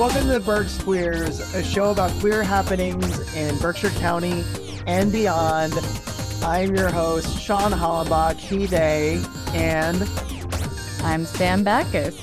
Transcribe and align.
Welcome 0.00 0.22
to 0.28 0.32
the 0.32 0.40
Berks 0.40 0.82
Queers, 0.82 1.40
a 1.54 1.62
show 1.62 1.90
about 1.90 2.10
queer 2.20 2.42
happenings 2.42 3.36
in 3.36 3.54
Berkshire 3.58 3.90
County 3.90 4.42
and 4.86 5.12
beyond. 5.12 5.74
I'm 6.42 6.74
your 6.74 6.88
host, 6.90 7.38
Shawn 7.38 7.70
Hollenbach, 7.70 8.36
he, 8.36 8.64
they, 8.64 9.22
and 9.48 10.02
I'm 11.02 11.26
Sam 11.26 11.62
Backus. 11.64 12.16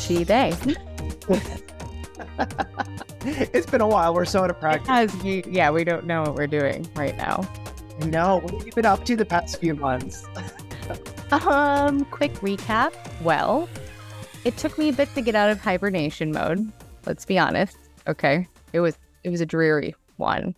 She, 0.00 0.24
they. 0.24 0.54
it's 3.26 3.66
been 3.66 3.82
a 3.82 3.86
while. 3.86 4.14
We're 4.14 4.24
so 4.24 4.44
out 4.44 4.48
of 4.48 4.58
practice. 4.58 4.88
As 4.88 5.14
we, 5.22 5.44
yeah, 5.46 5.70
we 5.70 5.84
don't 5.84 6.06
know 6.06 6.22
what 6.22 6.36
we're 6.36 6.46
doing 6.46 6.88
right 6.94 7.18
now. 7.18 7.46
No, 8.06 8.38
what 8.38 8.54
have 8.54 8.66
you 8.66 8.72
been 8.72 8.86
up 8.86 9.04
to 9.04 9.14
the 9.14 9.26
past 9.26 9.60
few 9.60 9.74
months? 9.74 10.24
um, 11.32 12.06
quick 12.06 12.32
recap. 12.36 12.94
Well, 13.20 13.68
it 14.44 14.56
took 14.56 14.78
me 14.78 14.90
a 14.90 14.92
bit 14.92 15.12
to 15.14 15.20
get 15.20 15.34
out 15.34 15.50
of 15.50 15.60
hibernation 15.60 16.32
mode. 16.32 16.70
Let's 17.06 17.24
be 17.24 17.38
honest. 17.38 17.76
Okay, 18.06 18.46
it 18.72 18.80
was 18.80 18.98
it 19.22 19.30
was 19.30 19.40
a 19.40 19.46
dreary 19.46 19.94
one, 20.16 20.54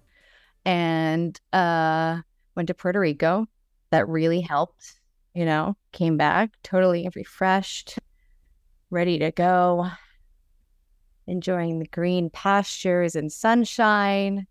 and 0.64 1.40
uh, 1.52 2.20
went 2.54 2.68
to 2.68 2.74
Puerto 2.74 3.00
Rico. 3.00 3.46
That 3.90 4.08
really 4.08 4.40
helped. 4.40 5.00
You 5.34 5.44
know, 5.44 5.76
came 5.92 6.16
back 6.16 6.50
totally 6.62 7.08
refreshed, 7.14 7.98
ready 8.90 9.18
to 9.18 9.30
go, 9.30 9.88
enjoying 11.26 11.78
the 11.78 11.86
green 11.86 12.30
pastures 12.30 13.14
and 13.16 13.30
sunshine. 13.32 14.46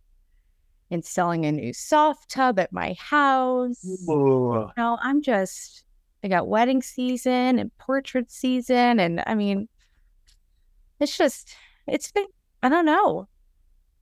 Installing 0.92 1.48
a 1.48 1.52
new 1.52 1.74
soft 1.74 2.30
tub 2.30 2.60
at 2.60 2.72
my 2.72 2.96
house. 3.00 3.84
Ooh. 4.08 4.68
You 4.68 4.72
know, 4.78 5.00
I'm 5.02 5.24
just 5.24 5.85
I 6.26 6.28
got 6.28 6.48
wedding 6.48 6.82
season 6.82 7.60
and 7.60 7.78
portrait 7.78 8.32
season. 8.32 9.00
And 9.00 9.22
I 9.28 9.36
mean, 9.36 9.70
it's 11.00 11.16
just, 11.16 11.56
it's 11.86 12.12
been, 12.12 12.26
I 12.64 12.70
don't 12.70 12.88
know. 12.88 13.28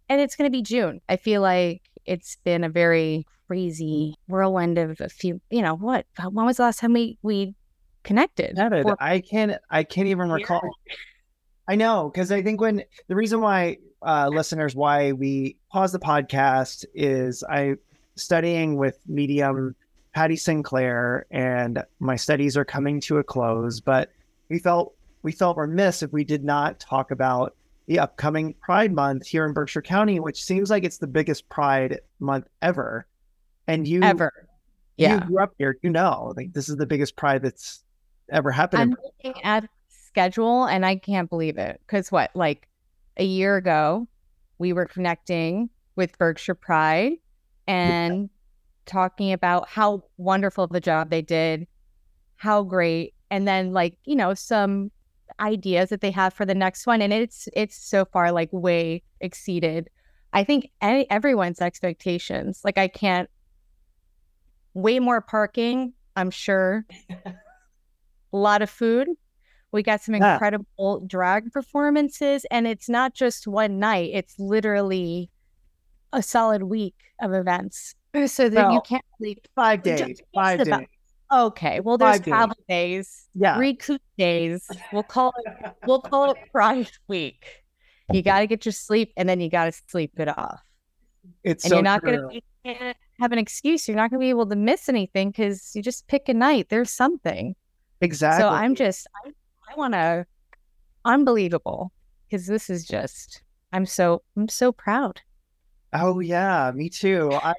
And 0.08 0.22
it's 0.22 0.38
going 0.38 0.50
to 0.50 0.58
be 0.58 0.62
June. 0.62 1.02
I 1.10 1.18
feel 1.18 1.42
like 1.42 1.82
it's 2.06 2.38
been 2.46 2.64
a 2.64 2.70
very 2.70 3.26
crazy 3.48 4.16
whirlwind 4.30 4.78
of 4.78 5.02
a 5.02 5.10
few, 5.10 5.42
you 5.50 5.62
know, 5.62 5.76
what? 5.76 6.06
When 6.32 6.46
was 6.46 6.58
the 6.58 6.64
last 6.64 6.80
time 6.80 6.94
we, 6.94 7.18
we 7.24 7.56
connected? 8.04 8.56
For- 8.56 8.96
I 9.04 9.20
can't, 9.20 9.58
I 9.70 9.84
can't 9.84 10.08
even 10.08 10.32
recall. 10.32 10.62
Yeah. 10.64 10.96
I 11.68 11.76
know. 11.76 12.10
Cause 12.16 12.32
I 12.32 12.42
think 12.42 12.62
when 12.62 12.86
the 13.10 13.16
reason 13.18 13.42
why, 13.42 13.80
uh, 14.02 14.30
listeners, 14.32 14.76
why 14.76 15.12
we 15.12 15.58
pause 15.70 15.92
the 15.92 16.00
podcast 16.00 16.86
is 16.94 17.44
I 17.44 17.76
studying 18.16 18.78
with 18.78 18.98
Medium 19.08 19.76
Patty 20.14 20.36
Sinclair, 20.36 21.26
and 21.32 21.84
my 22.00 22.16
studies 22.16 22.56
are 22.56 22.66
coming 22.66 23.00
to 23.02 23.18
a 23.18 23.24
close. 23.24 23.80
But 23.80 24.12
we 24.50 24.60
felt 24.60 24.96
we 25.24 25.32
felt 25.32 25.58
remiss 25.58 26.04
if 26.04 26.12
we 26.14 26.24
did 26.24 26.44
not 26.44 26.80
talk 26.80 27.12
about 27.12 27.56
the 27.88 28.00
upcoming 28.00 28.54
Pride 28.62 28.94
Month 28.94 29.28
here 29.28 29.46
in 29.46 29.54
Berkshire 29.54 29.82
County, 29.82 30.20
which 30.20 30.44
seems 30.44 30.70
like 30.70 30.84
it's 30.84 30.98
the 30.98 31.08
biggest 31.08 31.50
Pride 31.50 32.00
month 32.20 32.48
ever. 32.62 33.06
And 33.68 33.88
you 33.88 34.02
ever, 34.04 34.48
yeah, 34.98 35.16
you 35.16 35.22
grew 35.22 35.40
up 35.40 35.54
here, 35.58 35.78
you 35.82 35.90
know, 35.90 36.34
like 36.36 36.54
this 36.54 36.70
is 36.70 36.78
the 36.78 36.86
biggest 36.86 37.16
Pride 37.16 37.42
that's 37.42 37.84
ever 38.30 38.52
happened. 38.52 38.82
I'm 38.82 38.96
looking 39.04 39.44
at 39.44 39.68
schedule, 39.90 40.66
and 40.66 40.86
I 40.86 40.98
can't 40.98 41.30
believe 41.30 41.58
it 41.58 41.82
because 41.86 42.12
what, 42.12 42.32
like 42.36 42.68
a 43.18 43.24
year 43.24 43.58
ago, 43.58 44.08
we 44.60 44.74
were 44.74 44.86
connecting 44.86 45.70
with 45.96 46.18
Berkshire 46.18 46.56
Pride, 46.56 47.14
and 47.68 48.30
talking 48.86 49.32
about 49.32 49.70
how 49.70 50.04
wonderful 50.18 50.68
the 50.68 50.82
job 50.82 51.10
they 51.10 51.22
did, 51.22 51.68
how 52.36 52.64
great, 52.64 53.14
and 53.30 53.48
then 53.48 53.74
like, 53.74 53.98
you 54.06 54.16
know, 54.16 54.34
some 54.34 54.92
ideas 55.40 55.90
that 55.90 56.02
they 56.02 56.12
have 56.12 56.34
for 56.34 56.46
the 56.46 56.56
next 56.56 56.86
one. 56.86 57.02
And 57.02 57.14
it's 57.14 57.48
it's 57.54 57.76
so 57.76 58.06
far 58.06 58.32
like 58.32 58.50
way 58.52 59.04
exceeded. 59.22 59.90
I 60.34 60.44
think 60.44 60.72
any, 60.82 61.10
everyone's 61.10 61.62
expectations. 61.62 62.62
Like 62.64 62.78
I 62.78 62.88
can't 62.88 63.30
way 64.74 65.00
more 65.00 65.22
parking, 65.22 65.94
I'm 66.16 66.32
sure. 66.32 66.86
a 67.10 68.38
lot 68.38 68.62
of 68.62 68.70
food. 68.70 69.08
We 69.72 69.82
got 69.82 70.02
some 70.02 70.16
incredible 70.16 71.00
yeah. 71.02 71.08
drag 71.08 71.52
performances, 71.52 72.46
and 72.52 72.68
it's 72.68 72.88
not 72.88 73.16
just 73.16 73.48
one 73.48 73.80
night, 73.80 74.12
it's 74.14 74.38
literally 74.38 75.32
a 76.12 76.22
solid 76.22 76.64
week 76.64 76.96
of 77.20 77.34
events. 77.34 77.96
Uh, 78.14 78.28
so 78.28 78.50
that 78.50 78.72
you 78.72 78.82
can't 78.82 79.06
sleep 79.18 79.48
five 79.56 79.82
days. 79.82 80.22
Five 80.36 80.60
about, 80.60 80.80
days. 80.82 80.88
Okay. 81.32 81.80
Well, 81.80 81.98
there's 81.98 82.18
five 82.18 82.24
travel 82.24 82.58
days. 82.70 83.08
days. 83.08 83.28
Yeah. 83.34 83.58
Recoup 83.58 84.02
days. 84.18 84.68
We'll 84.92 85.04
call 85.04 85.34
it. 85.46 85.74
we'll 85.88 86.02
call 86.02 86.32
it 86.32 86.38
Pride 86.52 86.92
Week. 87.08 87.46
You 88.12 88.22
got 88.22 88.40
to 88.40 88.48
get 88.48 88.66
your 88.66 88.74
sleep, 88.74 89.14
and 89.18 89.28
then 89.28 89.40
you 89.40 89.50
got 89.50 89.66
to 89.66 89.82
sleep 89.88 90.12
it 90.18 90.28
off. 90.28 90.62
It's 91.44 91.64
and 91.64 91.70
so 91.70 91.76
you're 91.78 91.84
not 91.84 92.04
going 92.04 92.42
to 92.66 92.94
have 93.20 93.32
an 93.32 93.40
excuse. 93.40 93.88
You're 93.88 93.98
not 93.98 94.12
going 94.12 94.20
to 94.20 94.26
be 94.26 94.30
able 94.30 94.46
to 94.48 94.56
miss 94.56 94.90
anything 94.90 95.32
because 95.32 95.72
you 95.74 95.82
just 95.82 96.08
pick 96.08 96.30
a 96.30 96.34
night. 96.34 96.68
There's 96.70 96.92
something. 96.92 97.56
Exactly. 98.02 98.44
So 98.44 98.50
I'm 98.50 98.76
just. 98.76 99.08
I, 99.26 99.32
I 99.72 99.76
want 99.76 99.94
to. 99.94 100.26
Unbelievable, 101.06 101.92
because 102.30 102.46
this 102.46 102.70
is 102.70 102.86
just. 102.86 103.42
I'm 103.72 103.86
so. 103.86 104.22
I'm 104.38 104.50
so 104.50 104.72
proud. 104.72 105.22
Oh 105.94 106.20
yeah, 106.20 106.72
me 106.76 106.90
too. 106.90 107.32
I 107.34 107.54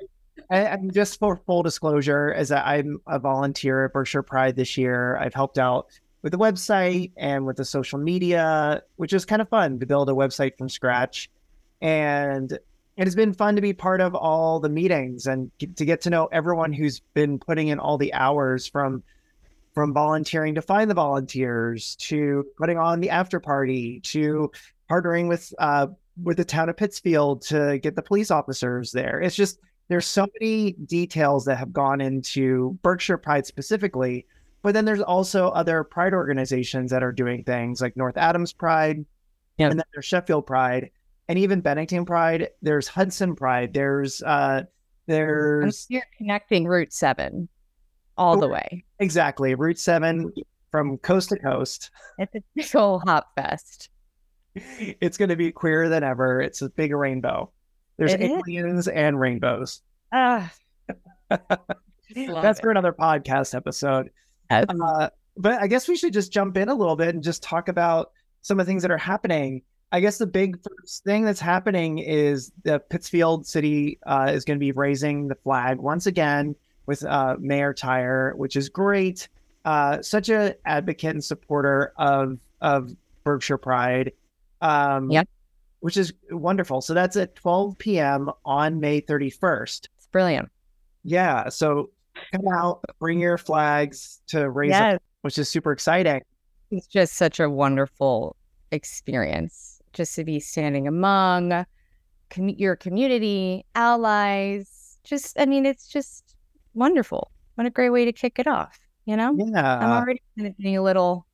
and 0.51 0.93
just 0.93 1.19
for 1.19 1.37
full 1.37 1.63
disclosure, 1.63 2.33
as 2.33 2.51
I'm 2.51 3.01
a 3.07 3.19
volunteer 3.19 3.85
at 3.87 3.93
Berkshire 3.93 4.23
Pride 4.23 4.57
this 4.57 4.77
year, 4.77 5.17
I've 5.17 5.35
helped 5.35 5.59
out 5.59 5.87
with 6.23 6.33
the 6.33 6.39
website 6.39 7.13
and 7.17 7.45
with 7.47 7.57
the 7.57 7.65
social 7.65 7.99
media, 7.99 8.83
which 8.97 9.13
is 9.13 9.25
kind 9.25 9.43
of 9.43 9.49
fun 9.49 9.79
to 9.81 9.87
build 9.87 10.09
a 10.09 10.13
website 10.13 10.57
from 10.57 10.69
scratch. 10.69 11.31
And 11.81 12.59
it 12.97 13.07
has 13.07 13.15
been 13.15 13.35
fun 13.35 13.57
to 13.57 13.63
be 13.63 13.73
part 13.73 14.01
of 14.01 14.15
all 14.15 14.61
the 14.61 14.69
meetings 14.69 15.27
and 15.27 15.51
to 15.59 15.85
get 15.85 16.01
to 16.03 16.11
know 16.11 16.27
everyone 16.27 16.73
who's 16.73 17.01
been 17.13 17.39
putting 17.39 17.69
in 17.69 17.79
all 17.79 17.99
the 17.99 18.13
hours 18.15 18.67
from 18.67 19.03
from 19.75 19.93
volunteering 19.93 20.55
to 20.55 20.63
find 20.63 20.89
the 20.89 20.95
volunteers 20.95 21.97
to 21.97 22.47
putting 22.57 22.79
on 22.79 23.01
the 23.01 23.11
after 23.11 23.41
party 23.41 23.99
to 24.01 24.51
partnering 24.89 25.29
with 25.29 25.53
uh, 25.59 25.89
with 26.23 26.37
the 26.37 26.45
town 26.45 26.69
of 26.69 26.77
Pittsfield 26.77 27.43
to 27.43 27.79
get 27.81 27.97
the 27.97 28.03
police 28.03 28.31
officers 28.31 28.93
there. 28.93 29.21
It's 29.21 29.35
just 29.35 29.59
there's 29.89 30.07
so 30.07 30.27
many 30.41 30.73
details 30.73 31.45
that 31.45 31.57
have 31.57 31.73
gone 31.73 32.01
into 32.01 32.79
Berkshire 32.83 33.19
Pride 33.19 33.47
specifically, 33.47 34.27
but 34.63 34.73
then 34.75 34.85
there's 34.85 35.03
also 35.03 35.49
other 35.51 35.85
Pride 35.85 36.15
organizations 36.15 36.91
that 36.91 37.03
are 37.03 37.13
doing 37.13 37.45
things 37.45 37.81
like 37.81 37.97
North 37.97 38.17
Adams 38.17 38.53
Pride, 38.53 39.05
yep. 39.59 39.71
and 39.71 39.79
then 39.79 39.87
there's 39.93 40.07
Sheffield 40.07 40.47
Pride, 40.47 40.91
and 41.29 41.39
even 41.39 41.61
Bennington 41.61 42.05
Pride. 42.05 42.49
There's 42.63 42.89
Hudson 42.89 43.37
Pride. 43.37 43.75
There's 43.75 44.23
uh, 44.23 44.63
there's 45.07 45.87
you're 45.91 46.03
connecting 46.17 46.67
Route 46.67 46.93
Seven 46.93 47.49
all 48.17 48.39
the 48.39 48.49
way. 48.49 48.85
Exactly, 49.01 49.55
Route 49.55 49.79
Seven 49.79 50.33
from 50.71 50.99
coast 50.99 51.29
to 51.29 51.39
coast. 51.39 51.91
It's 52.19 52.35
a 52.35 52.43
big 52.55 52.75
old 52.75 53.03
hop 53.07 53.35
fest. 53.37 53.91
It's 54.55 55.17
going 55.19 55.29
to 55.29 55.37
be 55.37 55.53
queerer 55.53 55.89
than 55.89 56.05
ever. 56.05 56.41
It's 56.41 56.63
a 56.63 56.69
big 56.71 56.93
rainbow. 56.93 57.51
There's 57.97 58.15
it 58.15 58.23
aliens 58.23 58.81
is. 58.81 58.89
and 58.89 59.19
rainbows. 59.19 59.83
Uh, 61.31 61.39
That's 62.15 62.61
for 62.61 62.71
another 62.71 62.93
podcast 62.93 63.55
episode. 63.55 64.11
Uh, 64.51 65.09
but 65.37 65.61
I 65.61 65.67
guess 65.67 65.89
we 65.89 65.97
should 65.97 66.13
just 66.13 66.31
jump 66.33 66.57
in 66.57 66.69
a 66.69 66.75
little 66.75 66.97
bit 66.97 67.15
and 67.15 67.25
just 67.25 67.43
talk 67.43 67.69
about 67.69 68.13
some 68.43 68.61
of 68.61 68.67
the 68.67 68.71
things 68.71 68.83
that 68.83 68.91
are 68.91 68.99
happening. 68.99 69.63
I 69.91 70.01
guess 70.01 70.19
the 70.19 70.27
big 70.27 70.59
first 70.63 71.03
thing 71.05 71.25
that's 71.25 71.41
happening 71.41 71.99
is 71.99 72.53
the 72.63 72.79
Pittsfield 72.79 73.47
City 73.47 73.99
uh, 74.07 74.31
is 74.33 74.45
going 74.45 74.59
to 74.59 74.61
be 74.61 74.73
raising 74.73 75.29
the 75.29 75.35
flag 75.37 75.79
once 75.79 76.07
again 76.07 76.55
with 76.87 77.05
uh, 77.05 77.37
Mayor 77.41 77.73
Tyer, 77.73 78.37
which 78.37 78.55
is 78.57 78.69
great. 78.69 79.29
Uh, 79.65 80.03
such 80.03 80.29
a 80.29 80.55
advocate 80.67 81.15
and 81.15 81.25
supporter 81.25 81.93
of 81.97 82.39
of 82.61 82.95
Berkshire 83.25 83.59
Pride. 83.59 84.13
Um, 84.61 85.11
yep 85.11 85.29
which 85.85 85.99
is 85.99 86.15
wonderful. 86.31 86.81
So 86.81 86.95
that's 86.95 87.15
at 87.15 87.35
12 87.35 87.77
p.m. 87.77 88.31
on 88.47 88.81
May 88.81 89.03
31st. 89.03 89.87
It's 89.99 90.07
brilliant. 90.11 90.49
Yeah. 91.03 91.51
So 91.51 91.91
come 92.33 92.49
out, 92.51 92.83
bring 92.99 93.21
your 93.21 93.37
flags 93.37 94.23
to 94.29 94.49
raise 94.49 94.71
yes. 94.71 94.95
up, 94.95 95.03
which 95.21 95.37
is 95.37 95.51
super 95.51 95.73
exciting. 95.73 96.23
It's 96.71 96.87
just 96.87 97.17
such 97.17 97.39
a 97.39 97.51
wonderful 97.51 98.35
experience 98.71 99.83
just 99.93 100.15
to 100.15 100.25
be 100.25 100.41
standing 100.41 100.89
among 100.89 101.67
com- 102.31 102.49
your 102.49 102.77
community, 102.77 103.67
allies. 103.75 104.97
Just, 105.05 105.39
I 105.39 105.45
mean, 105.45 105.67
it's 105.67 105.87
just 105.87 106.35
wonderful. 106.73 107.31
What 107.57 107.67
a 107.67 107.71
great 107.71 107.91
way 107.91 108.07
to 108.07 108.13
kick 108.15 108.39
it 108.39 108.47
off, 108.47 108.79
you 109.05 109.19
know? 109.19 109.37
Yeah. 109.37 109.81
I'm 109.81 109.91
already 109.91 110.23
getting 110.35 110.79
a 110.79 110.83
little 110.83 111.27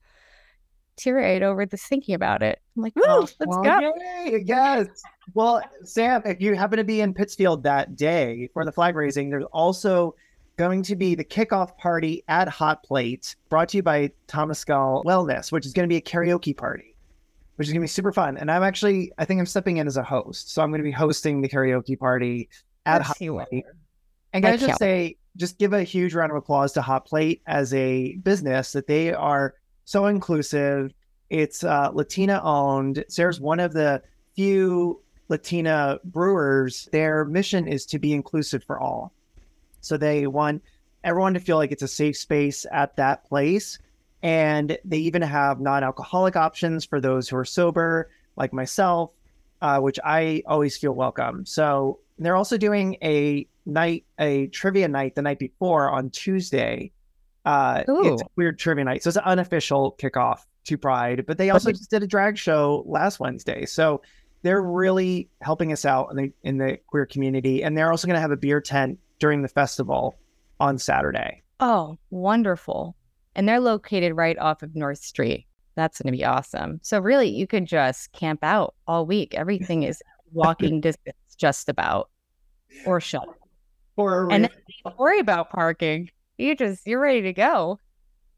teary 1.00 1.34
eyed 1.34 1.42
over 1.42 1.66
this 1.66 1.82
thinking 1.84 2.14
about 2.14 2.42
it. 2.42 2.60
I'm 2.76 2.82
like, 2.82 2.92
oh, 2.98 3.20
let's 3.20 3.36
well, 3.46 3.62
go. 3.62 3.92
Yay, 4.24 4.42
yes. 4.44 4.86
Well, 5.34 5.62
Sam, 5.84 6.22
if 6.24 6.40
you 6.40 6.54
happen 6.54 6.76
to 6.76 6.84
be 6.84 7.00
in 7.00 7.14
Pittsfield 7.14 7.62
that 7.62 7.96
day 7.96 8.48
for 8.52 8.64
the 8.64 8.72
flag 8.72 8.96
raising, 8.96 9.30
there's 9.30 9.44
also 9.52 10.14
going 10.56 10.82
to 10.82 10.94
be 10.96 11.14
the 11.14 11.24
kickoff 11.24 11.76
party 11.78 12.22
at 12.28 12.48
Hot 12.48 12.82
Plate, 12.82 13.34
brought 13.48 13.70
to 13.70 13.78
you 13.78 13.82
by 13.82 14.10
Thomas 14.26 14.64
Gall 14.64 15.02
Wellness, 15.04 15.50
which 15.50 15.64
is 15.64 15.72
going 15.72 15.88
to 15.88 15.88
be 15.88 15.96
a 15.96 16.02
karaoke 16.02 16.56
party. 16.56 16.94
which 17.60 17.68
is 17.68 17.74
gonna 17.74 17.82
be 17.82 17.88
super 17.88 18.10
fun. 18.10 18.38
And 18.38 18.50
I'm 18.50 18.62
actually, 18.62 19.12
I 19.18 19.26
think 19.26 19.38
I'm 19.38 19.44
stepping 19.44 19.76
in 19.76 19.86
as 19.86 19.98
a 19.98 20.02
host, 20.02 20.50
so 20.50 20.62
I'm 20.62 20.70
gonna 20.70 20.82
be 20.82 20.90
hosting 20.90 21.42
the 21.42 21.48
karaoke 21.48 21.98
party 21.98 22.48
at 22.86 23.02
Hot 23.02 23.18
Plate. 23.18 23.64
And 24.32 24.42
can 24.42 24.54
I 24.54 24.56
just 24.56 24.78
say, 24.78 25.18
just 25.36 25.58
give 25.58 25.74
a 25.74 25.82
huge 25.82 26.14
round 26.14 26.30
of 26.30 26.38
applause 26.38 26.72
to 26.72 26.80
Hot 26.80 27.04
Plate 27.04 27.42
as 27.46 27.74
a 27.74 28.16
business 28.22 28.72
that 28.72 28.86
they 28.86 29.12
are 29.12 29.56
so 29.84 30.06
inclusive. 30.06 30.92
It's 31.30 31.62
uh, 31.62 31.90
Latina 31.92 32.40
owned. 32.42 33.04
Sarah's 33.08 33.40
one 33.40 33.60
of 33.60 33.72
the 33.72 34.02
few 34.34 35.00
Latina 35.28 35.98
brewers. 36.04 36.88
Their 36.92 37.24
mission 37.24 37.68
is 37.68 37.86
to 37.86 37.98
be 37.98 38.12
inclusive 38.12 38.64
for 38.64 38.80
all. 38.80 39.12
So 39.80 39.96
they 39.96 40.26
want 40.26 40.62
everyone 41.04 41.34
to 41.34 41.40
feel 41.40 41.56
like 41.56 41.72
it's 41.72 41.82
a 41.82 41.88
safe 41.88 42.16
space 42.16 42.66
at 42.72 42.96
that 42.96 43.24
place. 43.24 43.78
And 44.22 44.76
they 44.84 44.98
even 44.98 45.22
have 45.22 45.60
non 45.60 45.82
alcoholic 45.82 46.36
options 46.36 46.84
for 46.84 47.00
those 47.00 47.28
who 47.28 47.36
are 47.36 47.44
sober, 47.44 48.10
like 48.36 48.52
myself, 48.52 49.12
uh, 49.62 49.78
which 49.80 49.98
I 50.04 50.42
always 50.46 50.76
feel 50.76 50.92
welcome. 50.92 51.46
So 51.46 52.00
they're 52.18 52.36
also 52.36 52.58
doing 52.58 52.96
a 53.02 53.46
night, 53.64 54.04
a 54.18 54.48
trivia 54.48 54.88
night 54.88 55.14
the 55.14 55.22
night 55.22 55.38
before 55.38 55.90
on 55.90 56.10
Tuesday. 56.10 56.92
Uh, 57.44 57.84
it's 57.86 58.22
a 58.22 58.26
weird 58.36 58.58
trivia 58.58 58.84
night. 58.84 59.02
So 59.02 59.08
it's 59.08 59.16
an 59.16 59.24
unofficial 59.24 59.96
kickoff 59.98 60.40
to 60.64 60.76
Pride, 60.76 61.24
but 61.26 61.38
they 61.38 61.50
also 61.50 61.72
just 61.72 61.90
did 61.90 62.02
a 62.02 62.06
drag 62.06 62.36
show 62.36 62.84
last 62.86 63.18
Wednesday. 63.20 63.64
So 63.66 64.02
they're 64.42 64.62
really 64.62 65.28
helping 65.40 65.72
us 65.72 65.84
out 65.84 66.08
in 66.10 66.16
the 66.16 66.32
in 66.42 66.58
the 66.58 66.78
queer 66.86 67.06
community, 67.06 67.62
and 67.62 67.76
they're 67.76 67.90
also 67.90 68.06
going 68.06 68.16
to 68.16 68.20
have 68.20 68.30
a 68.30 68.36
beer 68.36 68.60
tent 68.60 68.98
during 69.18 69.42
the 69.42 69.48
festival 69.48 70.16
on 70.58 70.78
Saturday. 70.78 71.42
Oh, 71.60 71.98
wonderful! 72.10 72.96
And 73.34 73.48
they're 73.48 73.60
located 73.60 74.16
right 74.16 74.38
off 74.38 74.62
of 74.62 74.74
North 74.74 74.98
Street. 74.98 75.46
That's 75.76 76.00
going 76.00 76.12
to 76.12 76.16
be 76.16 76.24
awesome. 76.24 76.80
So 76.82 76.98
really, 77.00 77.28
you 77.28 77.46
could 77.46 77.66
just 77.66 78.12
camp 78.12 78.40
out 78.42 78.74
all 78.86 79.06
week. 79.06 79.34
Everything 79.34 79.82
is 79.82 80.02
walking 80.32 80.80
distance, 80.80 81.16
just 81.36 81.68
about, 81.68 82.10
or 82.86 83.00
shut. 83.00 83.28
Or 83.96 84.30
and 84.32 84.48
don't 84.84 84.98
worry 84.98 85.20
about 85.20 85.50
parking. 85.50 86.10
You 86.40 86.54
just 86.56 86.86
you're 86.86 87.00
ready 87.00 87.22
to 87.22 87.32
go. 87.32 87.78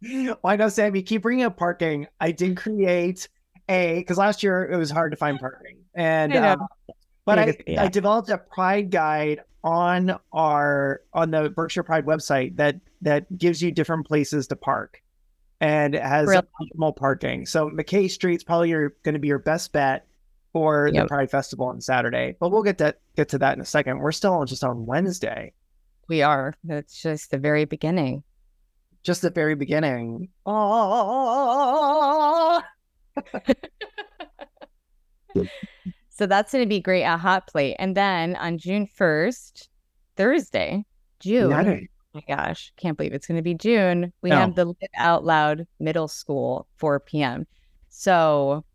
Well, 0.02 0.38
I 0.44 0.56
know, 0.56 0.69
Sam. 0.69 0.96
You 0.96 1.02
keep 1.02 1.22
bringing 1.22 1.44
up 1.44 1.56
parking. 1.56 2.08
I 2.20 2.32
did 2.32 2.56
create 2.56 3.28
a 3.69 3.99
because 3.99 4.19
last 4.19 4.43
year 4.43 4.70
it 4.70 4.76
was 4.76 4.90
hard 4.90 5.12
to 5.12 5.16
find 5.16 5.38
parking, 5.38 5.78
and 5.94 6.34
um, 6.37 6.66
but 7.25 7.38
I, 7.38 7.56
yeah. 7.66 7.84
I 7.84 7.88
developed 7.88 8.28
a 8.28 8.38
Pride 8.38 8.90
guide 8.90 9.43
on 9.62 10.19
our 10.32 11.02
on 11.12 11.31
the 11.31 11.50
Berkshire 11.50 11.84
Pride 11.84 12.04
website 12.04 12.56
that 12.56 12.81
that 13.02 13.38
gives 13.38 13.62
you 13.62 13.70
different 13.70 14.06
places 14.06 14.48
to 14.48 14.56
park, 14.56 15.00
and 15.60 15.94
it 15.94 16.02
has 16.02 16.26
really? 16.26 16.43
optimal 16.60 16.96
parking. 16.96 17.46
So 17.46 17.70
McKay 17.70 18.10
Street's 18.10 18.43
probably 18.43 18.70
going 18.70 18.93
to 19.12 19.19
be 19.19 19.28
your 19.28 19.38
best 19.38 19.72
bet 19.72 20.06
for 20.52 20.90
yep. 20.93 21.05
the 21.05 21.08
Pride 21.08 21.31
Festival 21.31 21.66
on 21.66 21.81
Saturday. 21.81 22.37
But 22.40 22.50
we'll 22.50 22.64
get 22.64 22.78
that 22.78 23.00
get 23.16 23.28
to 23.31 23.38
that 23.38 23.55
in 23.55 23.60
a 23.60 23.66
second. 23.66 24.00
We're 24.00 24.12
still 24.12 24.44
just 24.44 24.64
on 24.64 24.87
Wednesday. 24.87 25.52
We 26.12 26.20
are. 26.20 26.52
That's 26.62 27.00
just 27.00 27.30
the 27.30 27.38
very 27.38 27.64
beginning. 27.64 28.22
Just 29.02 29.22
the 29.22 29.30
very 29.30 29.54
beginning. 29.54 30.28
Oh. 30.44 30.60
so 36.10 36.26
that's 36.26 36.52
going 36.52 36.64
to 36.64 36.68
be 36.68 36.80
great 36.80 37.04
at 37.04 37.16
Hot 37.16 37.46
Plate. 37.46 37.76
And 37.78 37.96
then 37.96 38.36
on 38.36 38.58
June 38.58 38.86
1st, 38.86 39.68
Thursday, 40.14 40.84
June. 41.18 41.50
Oh 41.50 41.80
my 42.12 42.24
gosh, 42.28 42.74
can't 42.76 42.98
believe 42.98 43.14
it's 43.14 43.26
going 43.26 43.38
to 43.38 43.42
be 43.42 43.54
June. 43.54 44.12
We 44.20 44.28
no. 44.28 44.36
have 44.36 44.54
the 44.54 44.66
Live 44.66 44.76
Out 44.98 45.24
Loud 45.24 45.66
Middle 45.80 46.08
School 46.08 46.66
4 46.76 47.00
p.m. 47.00 47.46
So 47.88 48.66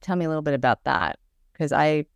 tell 0.00 0.16
me 0.16 0.24
a 0.24 0.28
little 0.28 0.42
bit 0.42 0.54
about 0.54 0.82
that 0.82 1.20
because 1.52 1.70
I. 1.70 2.06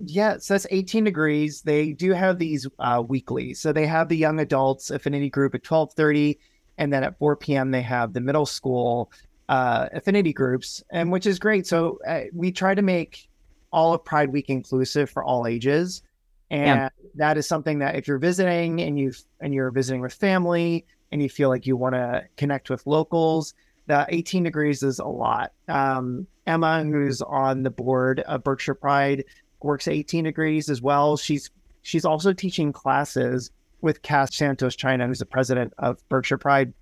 Yeah, 0.00 0.38
so 0.38 0.54
that's 0.54 0.66
18 0.70 1.04
degrees. 1.04 1.62
They 1.62 1.92
do 1.92 2.12
have 2.12 2.38
these 2.38 2.66
uh, 2.78 3.02
weekly. 3.06 3.54
So 3.54 3.72
they 3.72 3.86
have 3.86 4.08
the 4.08 4.16
young 4.16 4.38
adults 4.38 4.90
affinity 4.90 5.28
group 5.28 5.54
at 5.54 5.68
1230, 5.68 6.38
and 6.78 6.92
then 6.92 7.02
at 7.02 7.18
4 7.18 7.36
p.m. 7.36 7.70
they 7.72 7.82
have 7.82 8.12
the 8.12 8.20
middle 8.20 8.46
school 8.46 9.10
uh, 9.48 9.88
affinity 9.92 10.32
groups, 10.32 10.84
and 10.90 11.10
which 11.10 11.26
is 11.26 11.38
great. 11.38 11.66
So 11.66 11.98
uh, 12.06 12.22
we 12.32 12.52
try 12.52 12.74
to 12.74 12.82
make 12.82 13.28
all 13.72 13.92
of 13.92 14.04
Pride 14.04 14.32
Week 14.32 14.48
inclusive 14.48 15.10
for 15.10 15.24
all 15.24 15.46
ages, 15.46 16.02
and 16.50 16.80
yeah. 16.80 16.88
that 17.16 17.36
is 17.36 17.48
something 17.48 17.80
that 17.80 17.96
if 17.96 18.06
you're 18.06 18.18
visiting 18.18 18.80
and 18.80 18.98
you 18.98 19.12
and 19.40 19.52
you're 19.52 19.70
visiting 19.70 20.00
with 20.00 20.14
family 20.14 20.86
and 21.10 21.20
you 21.20 21.28
feel 21.28 21.48
like 21.48 21.66
you 21.66 21.76
want 21.76 21.94
to 21.94 22.24
connect 22.36 22.70
with 22.70 22.86
locals, 22.86 23.54
the 23.86 24.06
18 24.10 24.44
degrees 24.44 24.82
is 24.82 24.98
a 25.00 25.06
lot. 25.06 25.52
Um, 25.66 26.26
Emma, 26.46 26.84
who's 26.84 27.20
on 27.22 27.62
the 27.62 27.70
board 27.70 28.20
of 28.20 28.44
Berkshire 28.44 28.74
Pride, 28.74 29.24
works 29.62 29.88
18 29.88 30.24
degrees 30.24 30.68
as 30.68 30.82
well. 30.82 31.16
She's 31.16 31.50
she's 31.82 32.04
also 32.04 32.32
teaching 32.32 32.72
classes 32.72 33.50
with 33.80 34.02
Cass 34.02 34.34
Santos 34.34 34.76
China, 34.76 35.06
who's 35.06 35.20
the 35.20 35.26
president 35.26 35.72
of 35.78 36.06
Berkshire 36.08 36.38
Pride, 36.38 36.72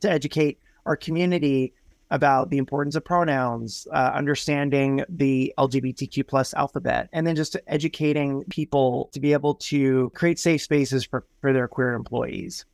to 0.00 0.10
educate 0.10 0.58
our 0.86 0.96
community 0.96 1.72
about 2.10 2.48
the 2.50 2.58
importance 2.58 2.94
of 2.94 3.04
pronouns, 3.04 3.86
uh, 3.92 4.12
understanding 4.14 5.04
the 5.08 5.52
LGBTQ 5.58 6.26
plus 6.26 6.54
alphabet, 6.54 7.08
and 7.12 7.26
then 7.26 7.36
just 7.36 7.56
educating 7.66 8.44
people 8.44 9.10
to 9.12 9.20
be 9.20 9.32
able 9.32 9.54
to 9.54 10.10
create 10.14 10.38
safe 10.38 10.62
spaces 10.62 11.04
for, 11.04 11.26
for 11.40 11.52
their 11.52 11.68
queer 11.68 11.92
employees, 11.92 12.64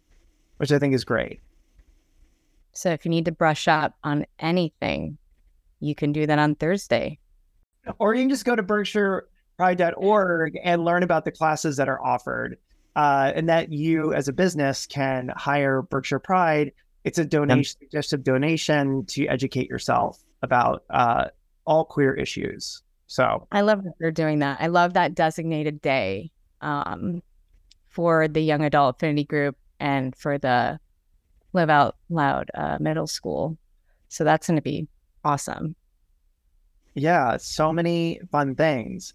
which 0.59 0.71
I 0.71 0.79
think 0.79 0.95
is 0.95 1.05
great. 1.05 1.41
So 2.73 2.91
if 2.91 3.05
you 3.05 3.11
need 3.11 3.25
to 3.25 3.33
brush 3.33 3.67
up 3.67 3.97
on 4.05 4.27
anything, 4.39 5.19
you 5.81 5.95
can 5.95 6.13
do 6.13 6.27
that 6.27 6.39
on 6.39 6.55
Thursday. 6.55 7.19
Or 7.99 8.15
you 8.15 8.23
can 8.23 8.31
just 8.31 8.45
go 8.45 8.57
to 8.57 8.63
berkshirepride.org 9.59 10.59
and 10.63 10.85
learn 10.85 11.03
about 11.03 11.25
the 11.25 11.31
classes 11.31 11.77
that 11.77 11.89
are 11.89 12.03
offered. 12.05 12.59
Uh, 12.97 13.33
and 13.35 13.49
that 13.49 13.73
you 13.73 14.15
as 14.15 14.29
a 14.29 14.33
business 14.33 14.87
can 14.87 15.29
hire 15.37 15.83
Berkshire 15.83 16.21
Pride. 16.21 16.71
It's 17.03 17.19
a 17.19 17.25
donation, 17.25 17.81
suggestive 17.81 18.23
donation 18.23 19.05
to 19.07 19.27
educate 19.27 19.69
yourself 19.69 20.23
about 20.43 20.85
uh, 20.91 21.25
all 21.67 21.85
queer 21.85 22.15
issues. 22.15 22.83
So 23.09 23.49
I 23.51 23.63
love 23.63 23.83
that 23.83 23.95
they're 23.99 24.13
doing 24.13 24.39
that. 24.39 24.59
I 24.61 24.69
love 24.69 24.95
that 24.95 25.17
designated 25.17 25.83
day 25.83 26.31
um, 26.61 27.21
for 27.89 28.29
the 28.29 28.41
young 28.41 28.63
adult 28.63 28.97
affinity 28.97 29.25
group 29.25 29.57
and 29.81 30.15
for 30.15 30.39
the 30.39 30.79
live 31.53 31.71
out 31.71 31.97
loud 32.11 32.51
uh, 32.55 32.79
middle 32.81 33.09
school. 33.09 33.59
So 34.09 34.23
that's 34.23 34.47
going 34.47 34.57
to 34.57 34.63
be 34.63 34.87
awesome. 35.25 35.75
Yeah, 36.95 37.39
so 37.39 37.73
many 37.73 38.21
fun 38.31 38.55
things. 38.55 39.15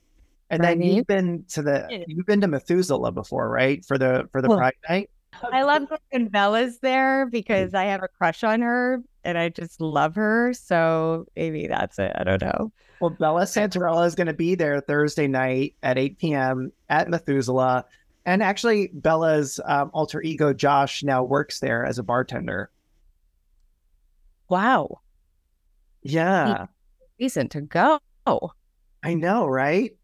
And 0.50 0.62
right. 0.62 0.78
then 0.78 0.82
you've 0.82 1.08
been 1.08 1.46
to 1.50 1.62
the 1.62 2.04
you've 2.08 2.26
been 2.26 2.42
to 2.42 2.48
Methuselah 2.48 3.12
before, 3.12 3.50
right? 3.50 3.86
For 3.86 3.98
the 3.98 4.28
for 4.32 4.42
the 4.42 4.50
well, 4.50 4.58
Pride 4.58 4.74
night. 4.90 5.10
I 5.52 5.62
love 5.62 5.88
when 6.12 6.28
Bella's 6.28 6.80
there 6.80 7.28
because 7.28 7.74
I 7.74 7.86
have 7.86 8.02
a 8.04 8.08
crush 8.08 8.44
on 8.44 8.62
her 8.62 9.02
and 9.24 9.38
I 9.38 9.50
just 9.50 9.80
love 9.80 10.16
her. 10.16 10.54
So 10.54 11.26
maybe 11.36 11.68
that's 11.68 12.00
it. 12.00 12.12
I 12.16 12.24
don't 12.24 12.42
know. 12.42 12.72
Well, 13.00 13.12
Bella 13.12 13.44
Santarella 13.44 14.06
is 14.06 14.16
going 14.16 14.28
to 14.28 14.34
be 14.34 14.56
there 14.56 14.82
Thursday 14.82 15.28
night 15.28 15.76
at 15.84 15.98
8 15.98 16.18
p.m. 16.18 16.72
at 16.90 17.10
Methuselah. 17.10 17.86
And 18.26 18.44
actually, 18.44 18.90
Bella's 18.94 19.60
um, 19.66 19.90
alter 19.94 20.22
ego, 20.22 20.52
Josh, 20.52 21.04
now 21.04 21.24
works 21.24 21.60
there 21.60 21.86
as 21.86 21.98
a 21.98 22.04
bartender. 22.04 22.70
Wow. 24.50 25.00
Yeah. 26.02 26.66
Reason 27.20 27.48
to 27.50 27.62
go. 27.62 28.00
I 29.04 29.14
know, 29.14 29.46
right? 29.48 29.96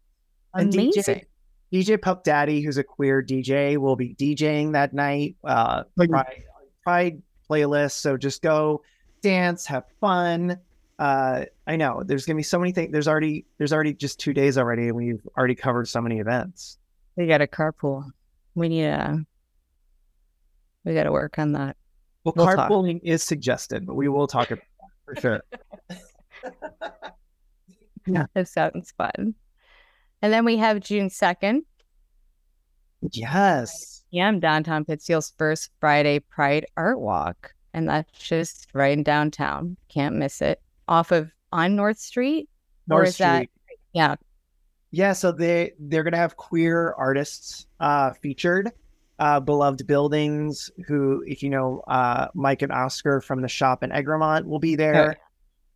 Amazing. 0.56 0.80
And 0.96 1.24
DJ, 1.72 1.94
DJ 1.94 2.00
Pup 2.00 2.24
Daddy, 2.24 2.60
who's 2.60 2.78
a 2.78 2.84
queer 2.84 3.22
DJ, 3.22 3.76
will 3.76 3.96
be 3.96 4.14
DJing 4.14 4.72
that 4.72 4.92
night. 4.92 5.36
Uh, 5.44 5.84
Pride, 5.96 6.42
Pride 6.82 7.22
playlist. 7.48 7.92
So 7.92 8.16
just 8.16 8.42
go 8.42 8.82
dance, 9.22 9.66
have 9.66 9.84
fun. 10.00 10.58
Uh, 10.98 11.44
I 11.66 11.76
know 11.76 12.02
there's 12.04 12.24
gonna 12.24 12.38
be 12.38 12.42
so 12.42 12.58
many 12.58 12.72
things. 12.72 12.90
There's 12.90 13.08
already 13.08 13.44
there's 13.58 13.72
already 13.72 13.92
just 13.92 14.18
two 14.18 14.32
days 14.32 14.56
already, 14.56 14.88
and 14.88 14.96
we've 14.96 15.20
already 15.36 15.54
covered 15.54 15.88
so 15.88 16.00
many 16.00 16.18
events. 16.18 16.78
We 17.16 17.26
got 17.26 17.42
a 17.42 17.46
carpool 17.46 18.10
we 18.56 18.68
need 18.70 18.86
a 18.86 19.24
we 20.84 20.94
got 20.94 21.04
to 21.04 21.12
work 21.12 21.38
on 21.38 21.52
that. 21.52 21.76
Well, 22.24 22.32
we'll 22.36 22.46
carpooling 22.46 23.00
talk. 23.00 23.08
is 23.08 23.22
suggested, 23.22 23.86
but 23.86 23.94
we 23.94 24.08
will 24.08 24.26
talk 24.26 24.50
about 24.50 24.64
that 24.80 24.90
for 25.04 25.20
sure. 25.20 25.42
yeah, 28.06 28.26
it 28.34 28.48
sounds 28.48 28.92
fun. 28.96 29.34
And 30.22 30.32
then 30.32 30.44
we 30.44 30.56
have 30.56 30.80
June 30.80 31.10
second. 31.10 31.64
Yes. 33.12 34.04
Yeah, 34.10 34.28
I'm 34.28 34.40
downtown 34.40 34.84
Pittsfield's 34.84 35.32
first 35.36 35.70
Friday 35.80 36.20
Pride 36.20 36.66
Art 36.76 37.00
Walk, 37.00 37.54
and 37.74 37.88
that's 37.88 38.18
just 38.18 38.68
right 38.72 38.96
in 38.96 39.02
downtown. 39.02 39.76
Can't 39.88 40.16
miss 40.16 40.40
it. 40.40 40.60
Off 40.88 41.12
of 41.12 41.30
on 41.52 41.76
North 41.76 41.98
Street. 41.98 42.48
North 42.88 43.14
Street. 43.14 43.26
That, 43.26 43.48
yeah, 43.92 44.16
yeah, 44.90 45.12
so 45.12 45.32
they 45.32 45.72
they're 45.78 46.04
gonna 46.04 46.16
have 46.16 46.36
queer 46.36 46.94
artists 46.96 47.66
uh, 47.80 48.12
featured, 48.12 48.72
uh, 49.18 49.40
beloved 49.40 49.86
buildings. 49.86 50.70
Who, 50.86 51.22
if 51.26 51.42
you 51.42 51.50
know, 51.50 51.82
uh, 51.88 52.28
Mike 52.34 52.62
and 52.62 52.72
Oscar 52.72 53.20
from 53.20 53.42
the 53.42 53.48
shop 53.48 53.82
in 53.82 53.90
Egremont 53.92 54.46
will 54.46 54.58
be 54.58 54.76
there. 54.76 55.16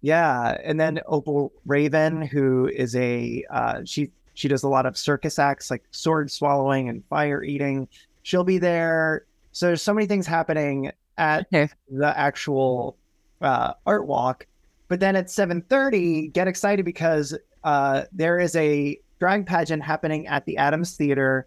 Yeah, 0.00 0.56
and 0.64 0.80
then 0.80 1.00
Opal 1.06 1.52
Raven, 1.66 2.22
who 2.22 2.68
is 2.68 2.96
a 2.96 3.44
uh, 3.50 3.80
she 3.84 4.10
she 4.34 4.48
does 4.48 4.62
a 4.62 4.68
lot 4.68 4.86
of 4.86 4.96
circus 4.96 5.38
acts 5.38 5.70
like 5.70 5.84
sword 5.90 6.30
swallowing 6.30 6.88
and 6.88 7.04
fire 7.08 7.42
eating. 7.42 7.88
She'll 8.22 8.44
be 8.44 8.58
there. 8.58 9.24
So 9.52 9.66
there's 9.66 9.82
so 9.82 9.94
many 9.94 10.06
things 10.06 10.26
happening 10.26 10.92
at 11.18 11.46
Okay. 11.52 11.68
the 11.90 12.16
actual 12.18 12.96
uh, 13.40 13.74
art 13.86 14.06
walk. 14.06 14.46
But 14.88 15.00
then 15.00 15.16
at 15.16 15.26
7:30, 15.26 16.32
get 16.32 16.48
excited 16.48 16.84
because 16.84 17.36
uh, 17.64 18.04
there 18.12 18.38
is 18.38 18.56
a 18.56 18.98
drag 19.18 19.46
pageant 19.46 19.82
happening 19.82 20.26
at 20.26 20.44
the 20.46 20.56
Adams 20.56 20.96
Theater 20.96 21.46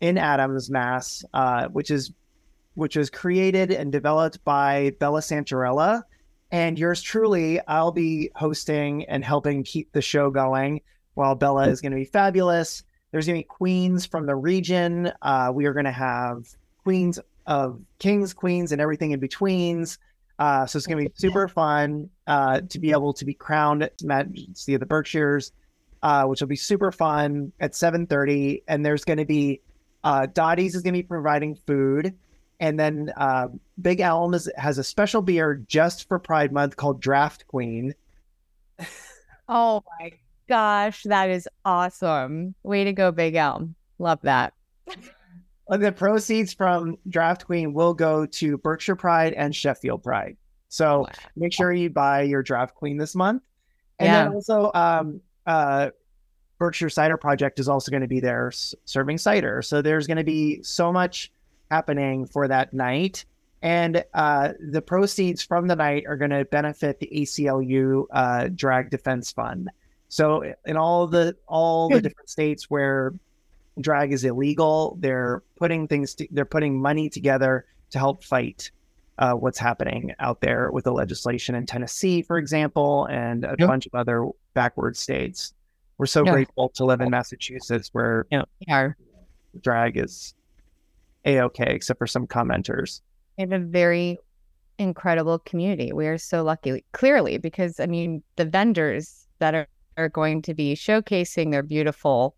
in 0.00 0.18
Adams, 0.18 0.70
Mass, 0.70 1.24
uh, 1.34 1.68
which 1.68 1.90
is 1.90 2.12
which 2.74 2.96
was 2.96 3.08
created 3.08 3.70
and 3.70 3.92
developed 3.92 4.44
by 4.44 4.92
Bella 4.98 5.20
Santarella. 5.20 6.02
And 6.50 6.78
yours 6.78 7.00
truly, 7.00 7.60
I'll 7.66 7.92
be 7.92 8.30
hosting 8.34 9.04
and 9.06 9.24
helping 9.24 9.62
keep 9.64 9.92
the 9.92 10.02
show 10.02 10.30
going 10.30 10.80
while 11.14 11.34
Bella 11.34 11.68
is 11.68 11.80
going 11.80 11.92
to 11.92 11.96
be 11.96 12.04
fabulous. 12.04 12.82
There's 13.10 13.26
going 13.26 13.40
to 13.40 13.44
be 13.44 13.48
queens 13.48 14.06
from 14.06 14.26
the 14.26 14.34
region. 14.34 15.12
Uh, 15.22 15.50
we 15.54 15.66
are 15.66 15.72
going 15.72 15.84
to 15.84 15.92
have 15.92 16.48
queens 16.82 17.18
of 17.46 17.80
kings, 17.98 18.34
queens, 18.34 18.72
and 18.72 18.80
everything 18.80 19.12
in 19.12 19.20
betweens. 19.20 19.98
Uh, 20.38 20.66
so 20.66 20.76
it's 20.76 20.86
going 20.86 21.02
to 21.02 21.08
be 21.08 21.14
super 21.16 21.46
fun 21.46 22.10
uh, 22.26 22.60
to 22.68 22.78
be 22.78 22.90
able 22.90 23.12
to 23.12 23.24
be 23.24 23.34
crowned 23.34 23.84
at 23.84 24.02
Majesty 24.02 24.74
of 24.74 24.80
the 24.80 24.86
Berkshires, 24.86 25.52
uh, 26.02 26.24
which 26.24 26.40
will 26.40 26.48
be 26.48 26.56
super 26.56 26.90
fun 26.90 27.52
at 27.60 27.72
7:30. 27.72 28.62
And 28.66 28.84
there's 28.84 29.04
going 29.04 29.18
to 29.18 29.24
be 29.24 29.60
uh, 30.02 30.26
Dottie's 30.26 30.74
is 30.74 30.82
going 30.82 30.94
to 30.94 30.98
be 30.98 31.06
providing 31.06 31.54
food, 31.54 32.14
and 32.58 32.78
then 32.78 33.12
uh, 33.16 33.48
Big 33.80 34.00
Elm 34.00 34.34
is, 34.34 34.50
has 34.56 34.78
a 34.78 34.84
special 34.84 35.22
beer 35.22 35.62
just 35.68 36.08
for 36.08 36.18
Pride 36.18 36.52
Month 36.52 36.76
called 36.76 37.00
Draft 37.00 37.46
Queen. 37.46 37.94
Oh 39.46 39.84
my 40.00 40.10
gosh, 40.48 41.02
that 41.04 41.30
is 41.30 41.48
awesome. 41.64 42.54
Way 42.62 42.84
to 42.84 42.92
go, 42.92 43.10
Big 43.12 43.34
Elm. 43.34 43.74
Love 43.98 44.20
that. 44.22 44.52
And 45.68 45.82
the 45.82 45.92
proceeds 45.92 46.52
from 46.52 46.98
Draft 47.08 47.46
Queen 47.46 47.72
will 47.72 47.94
go 47.94 48.26
to 48.26 48.58
Berkshire 48.58 48.96
Pride 48.96 49.32
and 49.32 49.54
Sheffield 49.54 50.02
Pride. 50.02 50.36
So 50.68 51.00
Wow. 51.00 51.08
make 51.36 51.52
sure 51.52 51.72
you 51.72 51.88
buy 51.88 52.22
your 52.22 52.42
Draft 52.42 52.74
Queen 52.74 52.98
this 52.98 53.14
month. 53.14 53.42
And 53.98 54.06
Yeah. 54.08 54.24
then 54.24 54.32
also, 54.34 54.70
um, 54.74 55.20
uh, 55.46 55.90
Berkshire 56.58 56.90
Cider 56.90 57.16
Project 57.16 57.58
is 57.58 57.68
also 57.68 57.90
going 57.90 58.02
to 58.02 58.08
be 58.08 58.20
there 58.20 58.48
s- 58.48 58.74
serving 58.84 59.18
cider. 59.18 59.62
So 59.62 59.80
there's 59.82 60.06
going 60.06 60.18
to 60.18 60.24
be 60.24 60.62
so 60.62 60.92
much 60.92 61.32
happening 61.70 62.26
for 62.26 62.46
that 62.48 62.72
night. 62.74 63.24
And 63.62 64.04
uh, 64.12 64.52
the 64.60 64.82
proceeds 64.82 65.42
from 65.42 65.66
the 65.66 65.76
night 65.76 66.04
are 66.06 66.16
going 66.18 66.30
to 66.30 66.44
benefit 66.44 67.00
the 67.00 67.08
ACLU 67.14 68.04
uh, 68.12 68.48
Drag 68.54 68.90
Defense 68.90 69.32
Fund. 69.32 69.70
So 70.14 70.44
in 70.64 70.76
all 70.76 71.08
the 71.08 71.34
all 71.48 71.88
the 71.88 72.00
different 72.00 72.28
states 72.30 72.70
where 72.70 73.12
drag 73.80 74.12
is 74.12 74.22
illegal, 74.22 74.96
they're 75.00 75.42
putting 75.56 75.88
things 75.88 76.14
to, 76.14 76.28
they're 76.30 76.44
putting 76.44 76.80
money 76.80 77.08
together 77.08 77.64
to 77.90 77.98
help 77.98 78.22
fight 78.22 78.70
uh, 79.18 79.32
what's 79.32 79.58
happening 79.58 80.12
out 80.20 80.40
there 80.40 80.70
with 80.70 80.84
the 80.84 80.92
legislation 80.92 81.56
in 81.56 81.66
Tennessee, 81.66 82.22
for 82.22 82.38
example, 82.38 83.06
and 83.10 83.44
a 83.44 83.56
Yeah. 83.58 83.66
bunch 83.66 83.86
of 83.86 83.94
other 83.96 84.28
backward 84.54 84.96
states. 84.96 85.52
We're 85.98 86.06
so 86.06 86.24
Yeah. 86.24 86.30
grateful 86.30 86.68
to 86.76 86.84
live 86.84 87.00
in 87.00 87.10
Massachusetts 87.10 87.88
where 87.90 88.26
you 88.30 88.44
Yeah. 88.60 88.92
drag 89.60 89.96
is 89.96 90.32
a 91.24 91.40
okay, 91.40 91.74
except 91.74 91.98
for 91.98 92.06
some 92.06 92.28
commenters. 92.28 93.00
We 93.36 93.42
have 93.42 93.52
a 93.52 93.58
very 93.58 94.18
incredible 94.78 95.40
community. 95.40 95.92
We 95.92 96.06
are 96.06 96.18
so 96.18 96.44
lucky, 96.44 96.84
clearly, 96.92 97.38
because 97.38 97.80
I 97.80 97.86
mean, 97.86 98.22
the 98.36 98.44
vendors 98.44 99.26
that 99.40 99.56
are, 99.56 99.66
are 99.96 100.08
going 100.08 100.42
to 100.42 100.54
be 100.54 100.74
showcasing 100.74 101.50
their 101.50 101.62
beautiful 101.62 102.36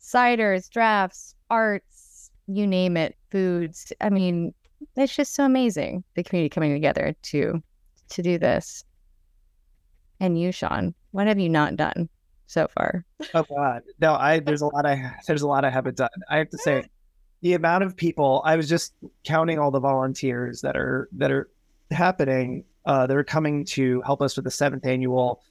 ciders, 0.00 0.70
drafts, 0.70 1.34
arts, 1.50 2.30
you 2.46 2.66
name 2.66 2.96
it, 2.96 3.16
foods. 3.30 3.92
I 4.00 4.10
mean, 4.10 4.54
it's 4.96 5.14
just 5.14 5.34
so 5.34 5.44
amazing 5.44 6.04
the 6.14 6.22
community 6.22 6.48
coming 6.48 6.72
together 6.72 7.14
to 7.22 7.62
to 8.10 8.22
do 8.22 8.38
this. 8.38 8.84
And 10.20 10.40
you, 10.40 10.52
Shawn, 10.52 10.94
what 11.10 11.26
have 11.26 11.38
you 11.38 11.48
not 11.48 11.76
done 11.76 12.08
so 12.46 12.68
far? 12.68 13.04
Oh 13.34 13.42
God, 13.42 13.82
no! 14.00 14.14
I 14.14 14.40
there's 14.40 14.62
a 14.62 14.66
lot 14.66 14.86
I 14.86 15.14
there's 15.26 15.42
a 15.42 15.48
lot 15.48 15.64
I 15.64 15.70
haven't 15.70 15.96
done. 15.96 16.08
I 16.30 16.38
have 16.38 16.50
to 16.50 16.58
say, 16.58 16.84
the 17.42 17.54
amount 17.54 17.84
of 17.84 17.96
people 17.96 18.42
I 18.44 18.56
was 18.56 18.68
just 18.68 18.94
counting 19.24 19.58
all 19.58 19.70
the 19.70 19.80
volunteers 19.80 20.60
that 20.62 20.76
are 20.76 21.08
that 21.12 21.30
are 21.30 21.50
happening 21.90 22.64
uh, 22.86 23.06
that 23.06 23.16
are 23.16 23.24
coming 23.24 23.64
to 23.64 24.00
help 24.02 24.22
us 24.22 24.36
with 24.36 24.44
the 24.44 24.50
seventh 24.50 24.86
annual 24.86 25.42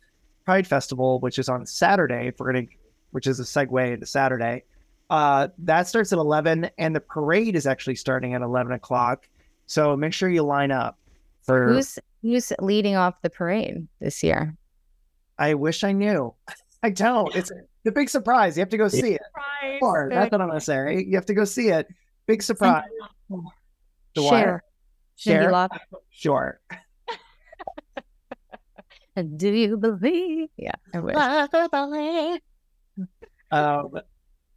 Pride 0.45 0.67
Festival, 0.67 1.19
which 1.19 1.39
is 1.39 1.49
on 1.49 1.65
Saturday. 1.65 2.27
If 2.27 2.39
we're 2.39 2.53
gonna, 2.53 2.67
which 3.11 3.27
is 3.27 3.39
a 3.39 3.43
segue 3.43 3.93
into 3.93 4.05
Saturday. 4.05 4.63
Uh, 5.09 5.49
that 5.59 5.87
starts 5.87 6.11
at 6.13 6.17
eleven, 6.19 6.69
and 6.77 6.95
the 6.95 6.99
parade 6.99 7.55
is 7.55 7.67
actually 7.67 7.95
starting 7.95 8.33
at 8.33 8.41
eleven 8.41 8.73
o'clock. 8.73 9.27
So 9.65 9.95
make 9.95 10.13
sure 10.13 10.29
you 10.29 10.43
line 10.43 10.71
up 10.71 10.97
for. 11.43 11.73
Who's 11.73 11.99
who's 12.21 12.51
leading 12.59 12.95
off 12.95 13.21
the 13.21 13.29
parade 13.29 13.87
this 13.99 14.23
year? 14.23 14.55
I 15.37 15.53
wish 15.53 15.83
I 15.83 15.91
knew. 15.91 16.33
I 16.83 16.89
don't. 16.91 17.35
It's 17.35 17.51
the 17.83 17.91
big 17.91 18.09
surprise. 18.09 18.55
You 18.55 18.61
have 18.61 18.69
to 18.69 18.77
go 18.77 18.87
see 18.87 19.13
it. 19.13 19.21
Or 19.81 20.09
that's 20.11 20.31
what 20.31 20.41
I'm 20.41 20.47
gonna 20.47 20.61
say. 20.61 20.77
Right? 20.77 21.05
You 21.05 21.15
have 21.15 21.25
to 21.25 21.33
go 21.33 21.45
see 21.45 21.69
it. 21.69 21.87
Big 22.27 22.43
surprise. 22.43 22.83
The 23.29 24.21
what? 24.21 24.29
Share. 24.29 24.63
Share? 25.15 25.67
Sure. 26.11 26.59
Do 29.37 29.49
you 29.49 29.77
believe? 29.77 30.49
Yeah, 30.57 30.71
I 30.93 30.99
wish. 30.99 31.15
Um, 33.51 33.99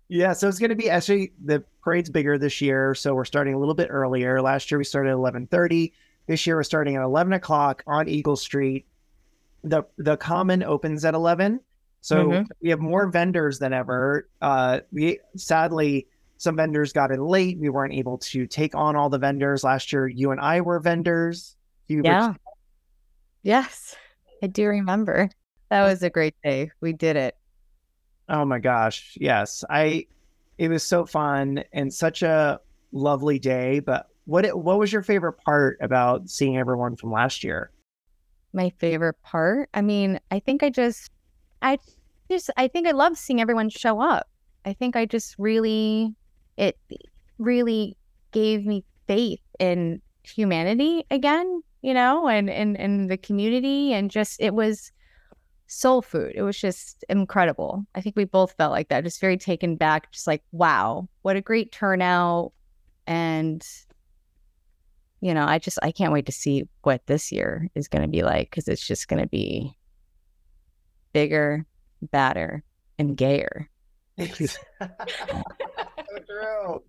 yeah, 0.08 0.32
so 0.32 0.48
it's 0.48 0.58
going 0.58 0.70
to 0.70 0.76
be 0.76 0.90
actually 0.90 1.32
the 1.44 1.62
parade's 1.84 2.10
bigger 2.10 2.38
this 2.38 2.60
year, 2.60 2.94
so 2.94 3.14
we're 3.14 3.24
starting 3.24 3.54
a 3.54 3.58
little 3.58 3.74
bit 3.74 3.88
earlier. 3.90 4.40
Last 4.42 4.70
year 4.70 4.78
we 4.78 4.84
started 4.84 5.10
at 5.10 5.14
eleven 5.14 5.46
thirty. 5.46 5.92
This 6.26 6.46
year 6.46 6.56
we're 6.56 6.62
starting 6.64 6.96
at 6.96 7.02
eleven 7.02 7.32
o'clock 7.34 7.82
on 7.86 8.08
Eagle 8.08 8.36
Street. 8.36 8.86
the 9.64 9.82
The 9.98 10.16
common 10.16 10.62
opens 10.62 11.04
at 11.04 11.14
eleven, 11.14 11.60
so 12.00 12.26
Mhm. 12.28 12.46
we 12.62 12.70
have 12.70 12.80
more 12.80 13.08
vendors 13.08 13.58
than 13.58 13.72
ever. 13.72 14.28
Uh, 14.40 14.80
we 14.92 15.18
sadly 15.36 16.06
some 16.38 16.54
vendors 16.56 16.92
got 16.92 17.10
in 17.10 17.20
late. 17.20 17.58
We 17.58 17.68
weren't 17.68 17.92
able 17.92 18.18
to 18.18 18.46
take 18.46 18.74
on 18.76 18.94
all 18.96 19.10
the 19.10 19.18
vendors 19.18 19.64
last 19.64 19.92
year. 19.92 20.06
You 20.06 20.30
and 20.30 20.40
I 20.40 20.60
were 20.60 20.78
vendors. 20.80 21.56
You 21.88 21.98
were 21.98 22.04
Yeah. 22.04 22.34
Yes, 23.42 23.96
I 24.42 24.46
do 24.46 24.66
remember. 24.66 25.30
That 25.70 25.82
oh. 25.82 25.88
was 25.88 26.02
a 26.02 26.10
great 26.10 26.34
day. 26.42 26.70
We 26.80 26.92
did 26.92 27.16
it. 27.16 27.36
Oh 28.28 28.44
my 28.44 28.58
gosh. 28.58 29.16
Yes. 29.20 29.64
I 29.68 30.06
it 30.58 30.68
was 30.68 30.82
so 30.82 31.06
fun 31.06 31.62
and 31.72 31.92
such 31.92 32.22
a 32.22 32.60
lovely 32.92 33.38
day, 33.38 33.80
but 33.80 34.08
what 34.24 34.44
it, 34.44 34.58
what 34.58 34.78
was 34.78 34.92
your 34.92 35.02
favorite 35.02 35.34
part 35.44 35.78
about 35.80 36.28
seeing 36.28 36.58
everyone 36.58 36.96
from 36.96 37.12
last 37.12 37.42
year? 37.42 37.70
My 38.52 38.70
favorite 38.78 39.20
part. 39.22 39.70
I 39.72 39.82
mean, 39.82 40.20
I 40.30 40.40
think 40.40 40.62
I 40.62 40.70
just, 40.70 41.10
I 41.62 41.78
just, 42.30 42.50
I 42.56 42.68
think 42.68 42.86
I 42.86 42.90
love 42.90 43.16
seeing 43.16 43.40
everyone 43.40 43.70
show 43.70 44.00
up. 44.00 44.28
I 44.64 44.72
think 44.74 44.96
I 44.96 45.06
just 45.06 45.36
really, 45.38 46.14
it 46.56 46.76
really 47.38 47.96
gave 48.32 48.66
me 48.66 48.84
faith 49.06 49.40
in 49.58 50.02
humanity 50.24 51.04
again, 51.10 51.62
you 51.82 51.94
know, 51.94 52.28
and 52.28 52.50
and 52.50 52.76
and 52.76 53.10
the 53.10 53.16
community, 53.16 53.92
and 53.92 54.10
just 54.10 54.40
it 54.40 54.54
was 54.54 54.92
soul 55.68 56.02
food. 56.02 56.32
It 56.34 56.42
was 56.42 56.58
just 56.58 57.04
incredible. 57.08 57.84
I 57.94 58.00
think 58.00 58.16
we 58.16 58.24
both 58.24 58.52
felt 58.52 58.72
like 58.72 58.88
that, 58.88 59.04
just 59.04 59.20
very 59.20 59.36
taken 59.36 59.76
back, 59.76 60.10
just 60.10 60.26
like, 60.26 60.42
wow, 60.50 61.08
what 61.22 61.36
a 61.36 61.40
great 61.40 61.70
turnout. 61.70 62.52
And, 63.06 63.64
you 65.20 65.34
know, 65.34 65.44
I 65.44 65.58
just, 65.58 65.78
I 65.82 65.92
can't 65.92 66.12
wait 66.12 66.26
to 66.26 66.32
see 66.32 66.64
what 66.82 67.06
this 67.06 67.30
year 67.30 67.68
is 67.74 67.86
going 67.86 68.02
to 68.02 68.08
be 68.08 68.22
like 68.22 68.50
because 68.50 68.66
it's 68.66 68.86
just 68.86 69.08
going 69.08 69.22
to 69.22 69.28
be 69.28 69.76
bigger, 71.12 71.66
badder, 72.02 72.64
and 72.98 73.16
gayer. 73.16 73.68
so 74.18 74.56
True. 76.26 76.82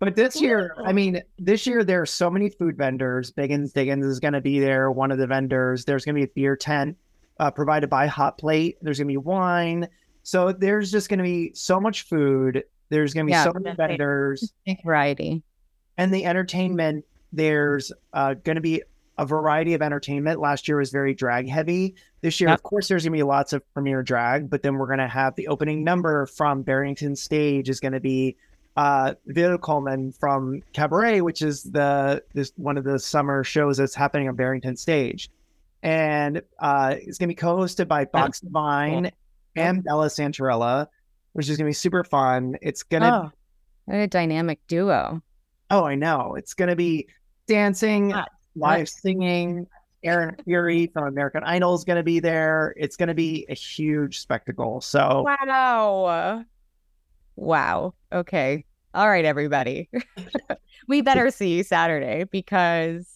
But 0.00 0.14
this 0.14 0.40
year, 0.40 0.74
I 0.84 0.92
mean, 0.92 1.22
this 1.38 1.66
year 1.66 1.82
there 1.82 2.00
are 2.02 2.06
so 2.06 2.30
many 2.30 2.50
food 2.50 2.76
vendors. 2.76 3.32
Biggins 3.32 3.72
Diggins 3.72 4.06
is 4.06 4.20
going 4.20 4.34
to 4.34 4.40
be 4.40 4.60
there. 4.60 4.90
One 4.92 5.10
of 5.10 5.18
the 5.18 5.26
vendors. 5.26 5.84
There's 5.84 6.04
going 6.04 6.14
to 6.14 6.20
be 6.20 6.24
a 6.24 6.32
beer 6.34 6.54
tent 6.56 6.96
uh, 7.40 7.50
provided 7.50 7.90
by 7.90 8.06
Hot 8.06 8.38
Plate. 8.38 8.78
There's 8.80 8.98
going 8.98 9.08
to 9.08 9.12
be 9.12 9.16
wine. 9.16 9.88
So 10.22 10.52
there's 10.52 10.92
just 10.92 11.08
going 11.08 11.18
to 11.18 11.24
be 11.24 11.52
so 11.54 11.80
much 11.80 12.02
food. 12.02 12.62
There's 12.90 13.12
going 13.12 13.26
to 13.26 13.30
be 13.30 13.32
Yeah, 13.32 13.44
so 13.44 13.52
many 13.54 13.74
vendors. 13.74 14.52
Variety. 14.84 15.42
and 15.96 16.12
the 16.14 16.24
entertainment 16.24 17.04
there's 17.32 17.92
uh, 18.14 18.34
going 18.34 18.54
to 18.56 18.62
be 18.62 18.82
a 19.18 19.26
variety 19.26 19.74
of 19.74 19.82
entertainment 19.82 20.40
last 20.40 20.66
year 20.68 20.78
was 20.78 20.90
very 20.90 21.12
drag 21.12 21.46
heavy 21.48 21.94
this 22.22 22.40
year 22.40 22.48
Yep. 22.50 22.58
of 22.58 22.62
course 22.62 22.88
there's 22.88 23.02
going 23.02 23.12
to 23.12 23.18
be 23.18 23.22
lots 23.24 23.52
of 23.52 23.62
premiere 23.74 24.02
drag 24.02 24.48
but 24.48 24.62
then 24.62 24.76
we're 24.76 24.86
going 24.86 24.98
to 25.00 25.08
have 25.08 25.34
the 25.34 25.48
opening 25.48 25.84
number 25.84 26.24
from 26.26 26.62
barrington 26.62 27.14
stage 27.16 27.68
is 27.68 27.80
going 27.80 27.92
to 27.92 28.00
be 28.00 28.36
uh 28.78 29.14
Vito 29.26 29.58
Coleman 29.58 30.12
from 30.12 30.62
Cabaret, 30.72 31.20
which 31.20 31.42
is 31.42 31.64
the 31.64 32.22
this 32.32 32.52
one 32.56 32.78
of 32.78 32.84
the 32.84 32.98
summer 32.98 33.42
shows 33.42 33.76
that's 33.78 33.94
happening 33.94 34.28
on 34.28 34.36
Barrington 34.36 34.76
Stage. 34.76 35.30
and 35.82 36.40
uh, 36.60 36.94
it's 36.96 37.18
going 37.18 37.28
to 37.28 37.34
be 37.34 37.40
co-hosted 37.46 37.86
by 37.88 38.04
Box 38.04 38.40
Divine 38.40 39.10
and 39.56 39.82
Bella 39.84 40.06
Santarella, 40.06 40.86
which 41.34 41.48
is 41.48 41.56
going 41.56 41.66
to 41.66 41.70
be 41.70 41.74
super 41.74 42.04
fun. 42.04 42.56
It's 42.62 42.82
going 42.84 43.02
to 43.02 43.12
Oh, 43.26 43.30
what 43.86 43.96
a 43.98 44.06
dynamic 44.06 44.60
duo. 44.68 45.22
Oh, 45.70 45.84
I 45.84 45.94
know. 45.94 46.34
It's 46.36 46.54
going 46.54 46.68
to 46.70 46.76
be 46.76 47.06
dancing, 47.46 48.12
Ah, 48.12 48.26
live 48.56 48.78
nice. 48.80 49.00
singing. 49.02 49.66
Aaron 50.04 50.36
Fury 50.44 50.86
from 50.92 51.04
American 51.08 51.42
Idol 51.44 51.74
is 51.74 51.82
going 51.84 51.96
to 51.96 52.02
be 52.04 52.20
there. 52.20 52.74
It's 52.76 52.96
going 52.96 53.08
to 53.08 53.14
be 53.14 53.44
a 53.48 53.54
huge 53.54 54.20
spectacle. 54.20 54.80
So, 54.80 55.24
Wow. 55.26 56.44
Wow. 57.36 57.94
Okay. 58.12 58.64
All 58.94 59.08
right, 59.08 59.24
everybody. 59.24 59.88
we 60.88 61.02
better 61.02 61.30
see 61.30 61.56
you 61.56 61.62
Saturday 61.62 62.24
because 62.24 63.06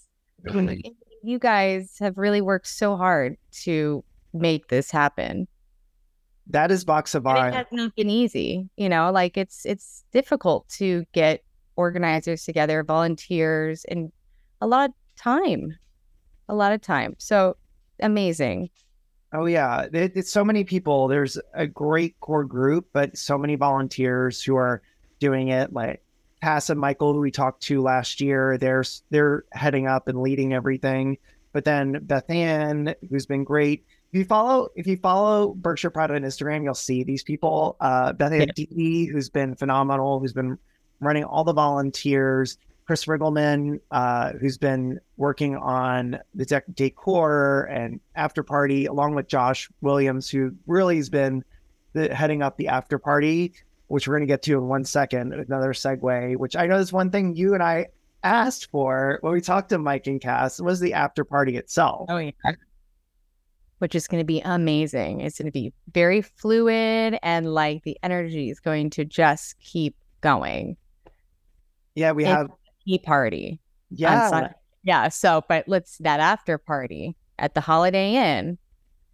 you 1.23 1.39
guys 1.39 1.97
have 2.01 2.19
really 2.19 2.41
worked 2.41 2.67
so 2.67 2.97
hard 2.97 3.37
to 3.63 4.05
make 4.35 4.69
this 4.69 4.91
happen. 4.91 5.49
that 6.49 6.71
is 6.71 6.85
Box 6.85 7.15
of 7.15 7.23
Divine. 7.23 7.53
it 7.53 7.57
has 7.57 7.67
not 7.71 7.95
been 7.97 8.11
easy, 8.11 8.69
you 8.77 8.89
know, 8.89 9.11
like 9.11 9.37
it's 9.37 9.65
it's 9.65 10.05
difficult 10.13 10.69
to 10.71 11.05
get 11.13 11.43
organizers 11.77 12.45
together, 12.45 12.83
volunteers, 12.83 13.85
and 13.89 14.13
a 14.61 14.67
lot 14.67 14.91
of 14.91 14.97
time. 15.17 15.77
A 16.49 16.55
lot 16.55 16.73
of 16.73 16.81
time. 16.83 17.15
So 17.19 17.57
amazing. 18.01 18.69
Oh 19.33 19.47
yeah, 19.47 19.87
it, 19.93 20.13
it's 20.15 20.31
so 20.31 20.45
many 20.45 20.65
people. 20.65 21.09
There's 21.09 21.39
a 21.55 21.67
great 21.67 22.19
core 22.21 22.45
group, 22.45 22.89
but 22.93 23.17
so 23.17 23.39
many 23.39 23.55
volunteers 23.55 24.43
who 24.43 24.57
are 24.57 24.83
doing 25.23 25.49
it. 25.49 25.73
Like 25.73 26.03
Cass 26.43 26.69
and 26.69 26.81
Michael, 26.81 27.15
who 27.15 27.21
we 27.21 27.31
talked 27.31 27.63
to 27.63 27.81
last 27.81 28.21
year, 28.21 28.59
they're 28.59 28.85
they're 29.11 29.45
heading 29.53 29.87
up 29.87 30.09
and 30.09 30.21
leading 30.21 30.53
everything. 30.53 31.17
But 31.53 31.65
then 31.65 32.01
Beth 32.03 32.29
Ann, 32.29 32.95
who's 33.09 33.27
been 33.27 33.45
great. 33.45 33.87
If 34.13 34.19
you 34.19 34.25
follow, 34.25 34.69
if 34.75 34.87
you 34.87 34.97
follow 34.97 35.55
Berkshire 35.55 35.91
Pride 35.91 36.11
on 36.11 36.23
Instagram, 36.23 36.65
you'll 36.65 36.75
see 36.75 37.05
these 37.05 37.23
people. 37.23 37.77
Uh, 37.81 38.13
Beth 38.13 38.33
Ann 38.33 38.49
Dee, 38.55 39.07
who's 39.07 39.31
been 39.31 39.55
phenomenal, 39.55 40.19
who's 40.19 40.33
been 40.33 40.59
running 41.01 41.25
all 41.25 41.45
the 41.45 41.53
volunteers. 41.55 42.59
Chris 42.85 43.05
Riggleman, 43.05 43.81
uh, 43.93 44.33
who's 44.33 44.59
been 44.59 44.99
working 45.17 45.57
on 45.57 46.19
the 46.35 46.45
dec- 46.45 46.75
decor 46.75 47.69
and 47.71 48.01
after 48.17 48.43
party, 48.43 48.87
along 48.87 49.15
with 49.15 49.29
Josh 49.29 49.71
Williams, 49.83 50.29
who 50.29 50.53
really 50.67 50.97
has 50.97 51.09
been 51.09 51.45
the, 51.93 52.13
heading 52.13 52.43
up 52.43 52.57
the 52.57 52.69
after 52.69 52.99
party, 52.99 53.55
which 53.93 54.09
we're 54.09 54.15
going 54.15 54.27
to 54.27 54.33
get 54.33 54.41
to 54.41 54.55
in 54.55 54.69
one 54.69 54.85
second. 54.85 55.35
Another 55.35 55.75
segue, 55.75 56.37
which 56.39 56.57
I 56.57 56.67
know 56.67 56.79
is 56.79 56.95
one 56.95 57.11
thing 57.11 57.37
you 57.37 57.53
and 57.53 57.63
I 57.63 57.89
asked 58.25 58.71
for 58.71 59.19
when 59.21 59.35
we 59.35 59.41
talked 59.43 59.69
to 59.69 59.77
Mike 59.77 60.07
and 60.07 60.19
Cass 60.19 60.59
was 60.63 60.81
the 60.81 60.95
after 60.95 61.25
party 61.25 61.59
itself. 61.59 62.07
Oh 62.09 62.17
yeah. 62.17 62.31
Which 63.81 63.95
is 63.95 64.07
going 64.09 64.23
to 64.23 64.25
be 64.25 64.41
amazing. 64.41 65.21
It's 65.21 65.37
going 65.37 65.45
to 65.45 65.53
be 65.53 65.75
very 65.93 66.23
fluid 66.23 67.19
and 67.23 67.53
like 67.53 67.83
the 67.83 67.99
energy 68.03 68.49
is 68.49 68.61
going 68.61 68.89
to 68.91 69.05
just 69.05 69.59
keep 69.59 69.95
going. 70.23 70.79
Yeah, 71.95 72.13
we 72.13 72.25
It- 72.25 72.29
have. 72.29 72.49
Tea 72.87 72.99
party. 72.99 73.61
Yeah, 73.91 74.49
yeah. 74.83 75.09
So, 75.09 75.45
but 75.49 75.69
let's 75.69 75.99
that 75.99 76.19
after 76.19 76.57
party 76.57 77.15
at 77.39 77.55
the 77.55 77.61
Holiday 77.61 78.15
Inn. 78.15 78.57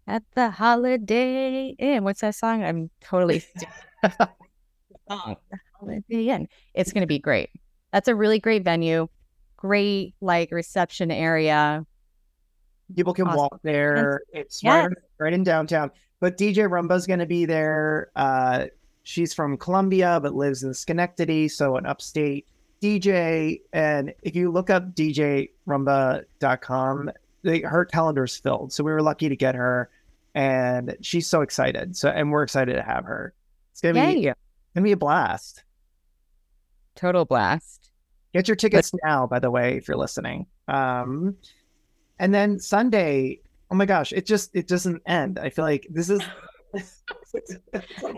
At 0.07 0.23
the 0.37 0.51
Holiday 0.51 1.75
Inn. 1.79 2.05
What's 2.05 2.21
that 2.21 2.37
song? 2.37 2.63
I'm 2.63 2.89
totally 3.03 3.43
song. 5.09 5.37
The 5.51 5.59
Holiday 5.79 6.29
Inn. 6.29 6.49
It's 6.75 6.93
going 6.93 7.03
to 7.03 7.07
be 7.07 7.19
great. 7.19 7.51
That's 7.93 8.09
a 8.09 8.15
really 8.15 8.39
great 8.39 8.65
venue. 8.65 9.09
Great 9.57 10.15
like 10.21 10.51
reception 10.53 11.11
area. 11.11 11.85
people 12.97 13.13
can 13.13 13.27
Awesome. 13.27 13.37
walk 13.39 13.61
there. 13.63 14.23
It's 14.33 14.63
Yes. 14.63 14.87
right, 14.89 14.97
right 15.19 15.33
in 15.33 15.43
downtown. 15.45 15.91
But 16.21 16.37
DJ 16.39 16.69
Rumba's 16.69 17.07
going 17.07 17.19
to 17.21 17.27
be 17.27 17.45
there. 17.45 18.11
Uh, 18.17 18.67
she's 19.03 19.35
from 19.35 19.57
Columbia 19.57 20.21
but 20.23 20.35
lives 20.35 20.63
in 20.63 20.73
Schenectady, 20.75 21.49
so 21.49 21.77
an 21.77 21.87
upstate 21.87 22.47
DJ. 22.81 23.61
And 23.73 24.15
if 24.23 24.35
you 24.37 24.51
look 24.51 24.71
up 24.71 24.95
DJRumba.com, 24.95 27.11
they, 27.43 27.61
her 27.61 27.85
calendar's 27.85 28.37
filled. 28.37 28.73
So 28.73 28.83
we 28.85 28.93
were 28.93 29.03
lucky 29.03 29.29
to 29.29 29.37
get 29.37 29.55
her, 29.55 29.91
and 30.35 30.97
she's 31.01 31.27
so 31.27 31.41
excited. 31.43 31.97
So 31.97 32.09
and 32.11 32.31
we're 32.33 32.43
excited 32.43 32.75
to 32.75 32.83
have 32.83 33.05
her. 33.05 33.33
It's 33.73 33.81
gonna 33.81 33.95
be 33.95 34.33
Gonna 34.75 34.85
be 34.85 34.93
a 34.93 34.97
blast. 34.97 35.65
Total 36.95 37.25
blast. 37.25 37.91
Get 38.35 38.49
your 38.49 38.57
tickets 38.57 38.93
now, 39.05 39.27
by 39.27 39.39
the 39.39 39.51
way, 39.51 39.77
if 39.77 39.89
you're 39.89 39.97
listening. 39.97 40.47
Um, 40.69 41.37
and 42.19 42.35
then 42.35 42.59
Sunday, 42.59 43.41
oh 43.71 43.75
my 43.75 43.87
gosh, 43.87 44.13
it 44.13 44.27
just 44.27 44.55
it 44.55 44.69
doesn't 44.69 45.03
end. 45.07 45.39
I 45.39 45.51
feel 45.51 45.65
like 45.65 45.87
this 45.91 46.11
is. 46.11 46.21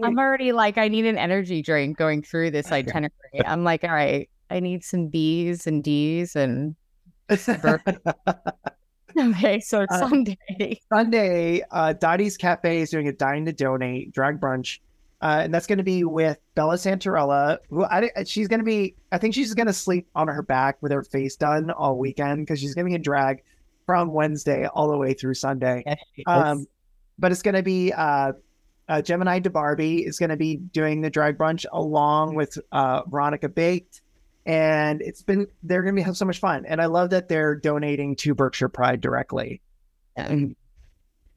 I'm 0.03 0.19
already 0.19 0.53
like, 0.53 0.79
I 0.79 0.89
need 0.89 1.07
an 1.07 1.19
energy 1.19 1.63
drink 1.63 1.97
going 1.97 2.23
through 2.23 2.51
this 2.51 2.73
itinerary. 2.73 3.11
I'm 3.47 3.63
like, 3.63 3.85
all 3.85 3.91
right, 3.91 4.29
I 4.51 4.61
need 4.61 4.83
some 4.85 5.09
B's 5.09 5.67
and 5.67 5.85
D's 5.85 6.35
and 6.35 6.75
okay, 7.31 7.41
so 9.61 9.83
it's 9.83 9.93
Uh, 9.93 10.09
Sunday. 10.09 10.81
Sunday, 10.93 11.63
uh, 11.71 11.93
Dottie's 11.93 12.37
Cafe 12.37 12.81
is 12.81 12.91
doing 12.91 13.07
a 13.07 13.13
dine 13.13 13.45
to 13.47 13.53
donate 13.53 14.13
drag 14.13 14.41
brunch, 14.41 14.81
uh, 15.23 15.41
and 15.43 15.53
that's 15.53 15.67
going 15.67 15.79
to 15.79 15.85
be 15.85 16.05
with 16.05 16.39
Bella 16.55 16.77
Santarella. 16.77 17.59
Who 17.69 17.85
I, 17.85 18.11
she's 18.25 18.49
going 18.49 18.61
to 18.61 18.65
be, 18.65 18.95
I 19.13 19.19
think 19.19 19.35
she's 19.35 19.53
going 19.55 19.67
to 19.67 19.73
sleep 19.73 20.09
on 20.15 20.29
her 20.29 20.43
back 20.43 20.79
with 20.81 20.93
her 20.93 21.03
face 21.03 21.37
done 21.37 21.71
all 21.71 21.99
weekend 21.99 22.47
because 22.47 22.59
she's 22.61 22.75
going 22.75 22.87
to 22.87 22.91
be 22.91 22.95
in 22.95 23.03
drag 23.03 23.43
from 23.87 24.13
Wednesday 24.13 24.67
all 24.67 24.91
the 24.91 24.97
way 24.97 25.15
through 25.15 25.35
Sunday. 25.35 25.85
Um, 26.27 26.67
but 27.19 27.33
it's 27.33 27.43
going 27.43 27.55
to 27.55 27.63
be 27.63 27.93
uh, 27.93 28.33
uh, 28.89 29.03
Gemini 29.03 29.41
DeBarbie 29.41 30.07
is 30.07 30.19
going 30.19 30.31
to 30.31 30.37
be 30.37 30.57
doing 30.57 31.01
the 31.01 31.11
drag 31.11 31.37
brunch 31.37 31.65
along 31.73 32.35
with 32.35 32.59
uh, 32.73 33.03
Veronica 33.09 33.49
Baked, 33.49 34.01
and 34.47 35.03
it's 35.03 35.23
been 35.23 35.47
they're 35.63 35.83
going 35.83 35.95
to 35.95 36.01
be 36.01 36.05
have 36.05 36.17
so 36.17 36.25
much 36.25 36.39
fun. 36.39 36.65
And 36.67 36.81
I 36.81 36.87
love 36.87 37.11
that 37.11 37.29
they're 37.29 37.55
donating 37.55 38.17
to 38.17 38.35
Berkshire 38.35 38.69
Pride 38.69 39.01
directly, 39.01 39.61
Um, 40.17 40.57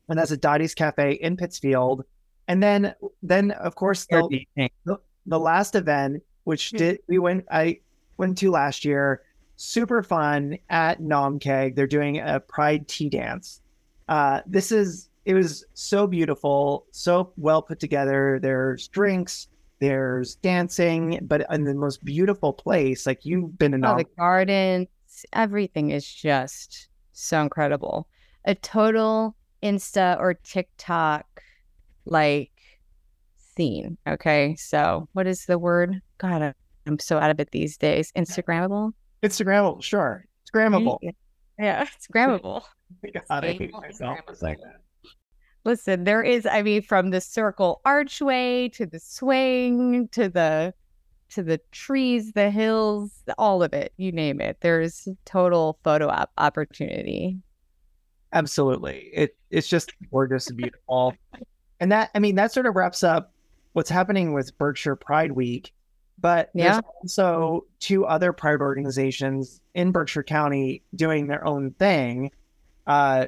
and 0.10 0.20
that's 0.20 0.32
at 0.32 0.42
Dottie's 0.42 0.74
Cafe 0.74 1.14
in 1.14 1.38
Pittsfield. 1.38 2.06
And 2.48 2.62
then 2.62 2.94
then 3.22 3.52
of 3.52 3.76
course 3.76 4.06
the, 4.06 4.46
the, 4.86 4.98
the 5.26 5.40
last 5.40 5.76
event, 5.76 6.24
which 6.44 6.72
did 6.72 7.00
we 7.08 7.20
went 7.20 7.46
I 7.52 7.80
went 8.18 8.38
to 8.40 8.52
last 8.52 8.86
year, 8.86 9.22
super 9.56 10.04
fun 10.04 10.58
at 10.70 11.02
Naumkeag. 11.02 11.76
They're 11.76 11.88
doing 11.88 12.20
a 12.20 12.40
Pride 12.40 12.88
tea 12.88 13.10
dance. 13.10 13.62
Uh, 14.08 14.42
this 14.46 14.72
is 14.72 15.10
it 15.26 15.34
was 15.34 15.66
so 15.74 16.06
beautiful, 16.06 16.86
so 16.92 17.32
well 17.38 17.62
put 17.62 17.80
together. 17.80 18.40
There's 18.42 18.88
drinks, 18.90 19.48
there's 19.80 20.36
dancing, 20.36 21.20
but 21.24 21.46
in 21.50 21.64
the 21.64 21.74
most 21.74 22.04
beautiful 22.04 22.52
place. 22.52 23.06
Like 23.06 23.26
you've 23.26 23.58
been 23.58 23.74
in 23.74 23.86
oh, 23.86 23.90
Nom 23.90 23.98
the 23.98 24.06
gardens, 24.18 24.88
everything 25.32 25.92
is 25.92 26.06
just 26.06 26.90
so 27.14 27.42
incredible. 27.42 28.08
A 28.46 28.56
total 28.56 29.36
Insta 29.62 30.20
or 30.20 30.34
TikTok 30.34 31.42
like 32.06 32.52
scene. 33.56 33.98
Okay, 34.08 34.56
so 34.56 35.08
what 35.14 35.28
is 35.28 35.46
the 35.46 35.60
word? 35.60 36.02
God, 36.18 36.42
I- 36.42 36.54
I'm 36.86 37.00
so 37.00 37.18
out 37.18 37.30
of 37.32 37.40
it 37.40 37.52
these 37.52 37.78
days. 37.78 38.12
Instagrammable. 38.14 38.92
Instagrammable, 39.24 39.82
sure. 39.82 40.26
Instagrammable. 40.54 41.00
Yeah, 41.58 41.88
it's 41.96 42.08
grammable. 42.14 42.64
God, 43.30 43.46
I 43.46 43.54
hate 43.54 43.72
myself 43.72 44.20
for 44.28 44.36
saying 44.36 44.58
that. 44.64 44.82
Listen, 45.66 46.04
there 46.04 46.22
is, 46.22 46.46
I 46.46 46.62
mean, 46.62 46.82
from 46.82 47.12
the 47.12 47.22
circle 47.22 47.80
archway 47.86 48.68
to 48.74 48.86
the 48.86 49.00
swing 49.00 50.10
to 50.10 50.28
the 50.28 50.74
to 51.30 51.42
the 51.42 51.60
trees, 51.72 52.34
the 52.34 52.52
hills, 52.52 53.24
all 53.38 53.64
of 53.64 53.74
it, 53.74 53.94
you 53.98 54.12
name 54.12 54.40
it. 54.42 54.58
There's 54.62 55.08
total 55.26 55.80
photo 55.84 56.10
op 56.10 56.32
opportunity. 56.38 57.38
Absolutely. 58.34 59.10
It 59.14 59.38
it's 59.50 59.68
just 59.68 59.94
gorgeous 60.12 60.48
and 60.50 60.58
beautiful. 60.58 61.14
And 61.84 61.92
that 61.92 62.12
I 62.16 62.20
mean 62.20 62.36
that 62.36 62.54
sort 62.54 62.66
of 62.66 62.78
wraps 62.78 63.04
up 63.04 63.34
what's 63.74 63.90
happening 63.90 64.32
with 64.32 64.58
Berkshire 64.58 64.96
Pride 64.96 65.34
Week. 65.34 65.74
But 66.18 66.50
Yeah. 66.54 66.80
there's 67.02 67.18
also 67.20 67.66
two 67.82 68.06
other 68.06 68.32
pride 68.32 68.62
organizations 68.62 69.60
in 69.74 69.92
Berkshire 69.92 70.24
County 70.24 70.82
doing 70.96 71.28
their 71.28 71.46
own 71.46 71.72
thing. 71.72 72.32
Uh 72.88 73.26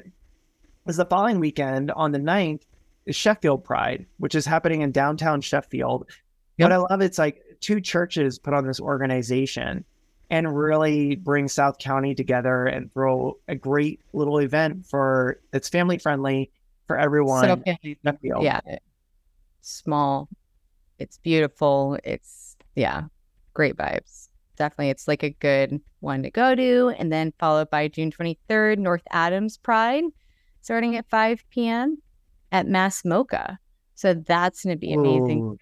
is 0.88 0.96
the 0.96 1.04
following 1.06 1.42
weekend 1.42 1.92
on 1.92 2.14
the 2.14 2.18
9th 2.20 2.62
is 3.06 3.18
Sheffield 3.18 3.66
Pride, 3.66 4.06
which 4.20 4.36
is 4.36 4.46
happening 4.46 4.80
in 4.84 4.94
downtown 4.94 5.42
Sheffield. 5.42 6.06
Yep. 6.56 6.66
What 6.70 6.72
I 6.72 6.78
love 6.78 7.02
it's 7.02 7.18
like 7.18 7.44
two 7.60 7.82
churches 7.82 8.40
put 8.40 8.54
on 8.54 8.66
this 8.66 8.80
organization 8.80 9.84
and 10.30 10.58
really 10.58 11.18
bring 11.18 11.50
South 11.50 11.78
County 11.78 12.16
together 12.16 12.68
and 12.68 12.90
throw 12.94 13.38
a 13.50 13.56
great 13.56 14.00
little 14.14 14.38
event 14.38 14.86
for 14.86 15.42
it's 15.52 15.68
family 15.68 15.98
friendly 15.98 16.52
for 16.88 16.98
everyone. 16.98 17.44
So, 17.46 17.62
in 17.66 17.96
yeah, 18.42 18.62
small. 19.62 20.30
It's 21.00 21.18
beautiful. 21.18 21.98
It's, 22.04 22.56
yeah, 22.76 23.04
great 23.54 23.76
vibes. 23.76 24.30
Definitely. 24.56 24.90
It's 24.90 25.08
like 25.08 25.24
a 25.24 25.32
good 25.32 25.82
one 26.00 26.24
to 26.24 26.32
go 26.32 26.56
to. 26.56 26.94
And 26.98 27.12
then 27.12 27.34
followed 27.40 27.70
by 27.70 27.88
June 27.88 28.12
23rd, 28.12 28.78
North 28.78 29.04
Adams 29.12 29.58
Pride. 29.58 30.04
starting 30.62 30.96
at 30.96 31.10
5 31.10 31.44
p.m. 31.50 31.98
at 32.52 32.68
MASS 32.68 33.04
MoCA. 33.04 33.58
So 33.96 34.14
that's 34.14 34.64
going 34.64 34.76
to 34.76 34.80
be 34.80 34.94
amazing. 34.94 35.58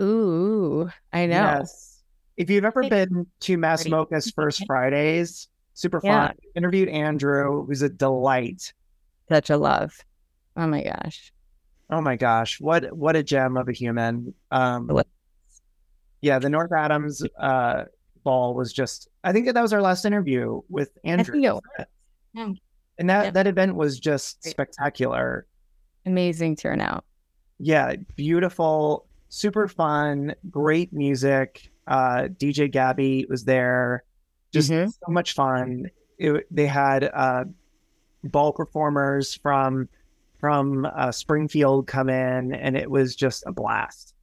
Ooh. 0.00 0.04
Ooh, 0.04 0.90
I 1.12 1.26
know. 1.26 1.34
Yes. 1.34 2.02
If 2.36 2.48
you've 2.50 2.64
ever 2.64 2.82
been 2.88 3.26
to 3.40 3.56
MASS 3.56 3.84
MoCA's 3.84 4.30
First 4.36 4.64
Fridays, 4.66 5.48
super 5.74 6.00
fun. 6.00 6.08
Yeah. 6.10 6.32
Interviewed 6.54 6.88
Andrew, 6.88 7.64
was 7.66 7.82
a 7.82 7.88
delight. 7.88 8.72
Such 9.32 9.48
a 9.48 9.56
love. 9.56 9.96
Oh 10.58 10.66
my 10.66 10.82
gosh. 10.82 11.32
Oh 11.88 12.02
my 12.02 12.16
gosh. 12.16 12.60
What 12.60 12.94
what 12.94 13.16
a 13.16 13.22
gem 13.22 13.56
of 13.56 13.66
a 13.66 13.72
human. 13.72 14.34
Um 14.50 14.90
yeah, 16.20 16.38
the 16.38 16.50
North 16.50 16.70
Adams 16.70 17.22
uh 17.40 17.84
ball 18.24 18.54
was 18.54 18.74
just 18.74 19.08
I 19.24 19.32
think 19.32 19.46
that, 19.46 19.54
that 19.54 19.62
was 19.62 19.72
our 19.72 19.80
last 19.80 20.04
interview 20.04 20.60
with 20.68 20.90
Andrew. 21.02 21.40
Yeah. 21.40 21.54
And 22.98 23.08
that, 23.08 23.24
yeah. 23.24 23.30
that 23.30 23.46
event 23.46 23.74
was 23.74 23.98
just 23.98 24.44
spectacular. 24.44 25.46
Amazing 26.04 26.56
turnout. 26.56 27.06
Yeah, 27.58 27.96
beautiful, 28.16 29.06
super 29.30 29.66
fun, 29.66 30.34
great 30.50 30.92
music. 30.92 31.70
Uh, 31.86 32.28
DJ 32.36 32.70
Gabby 32.70 33.24
was 33.30 33.44
there. 33.44 34.04
Just 34.52 34.70
mm-hmm. 34.70 34.90
so 34.90 35.10
much 35.10 35.32
fun. 35.32 35.86
It, 36.18 36.46
they 36.50 36.66
had 36.66 37.04
uh, 37.04 37.44
ball 38.24 38.52
performers 38.52 39.34
from 39.34 39.88
from 40.38 40.84
uh, 40.84 41.12
Springfield 41.12 41.86
come 41.86 42.08
in, 42.08 42.52
and 42.52 42.76
it 42.76 42.90
was 42.90 43.14
just 43.14 43.44
a 43.46 43.52
blast. 43.52 44.14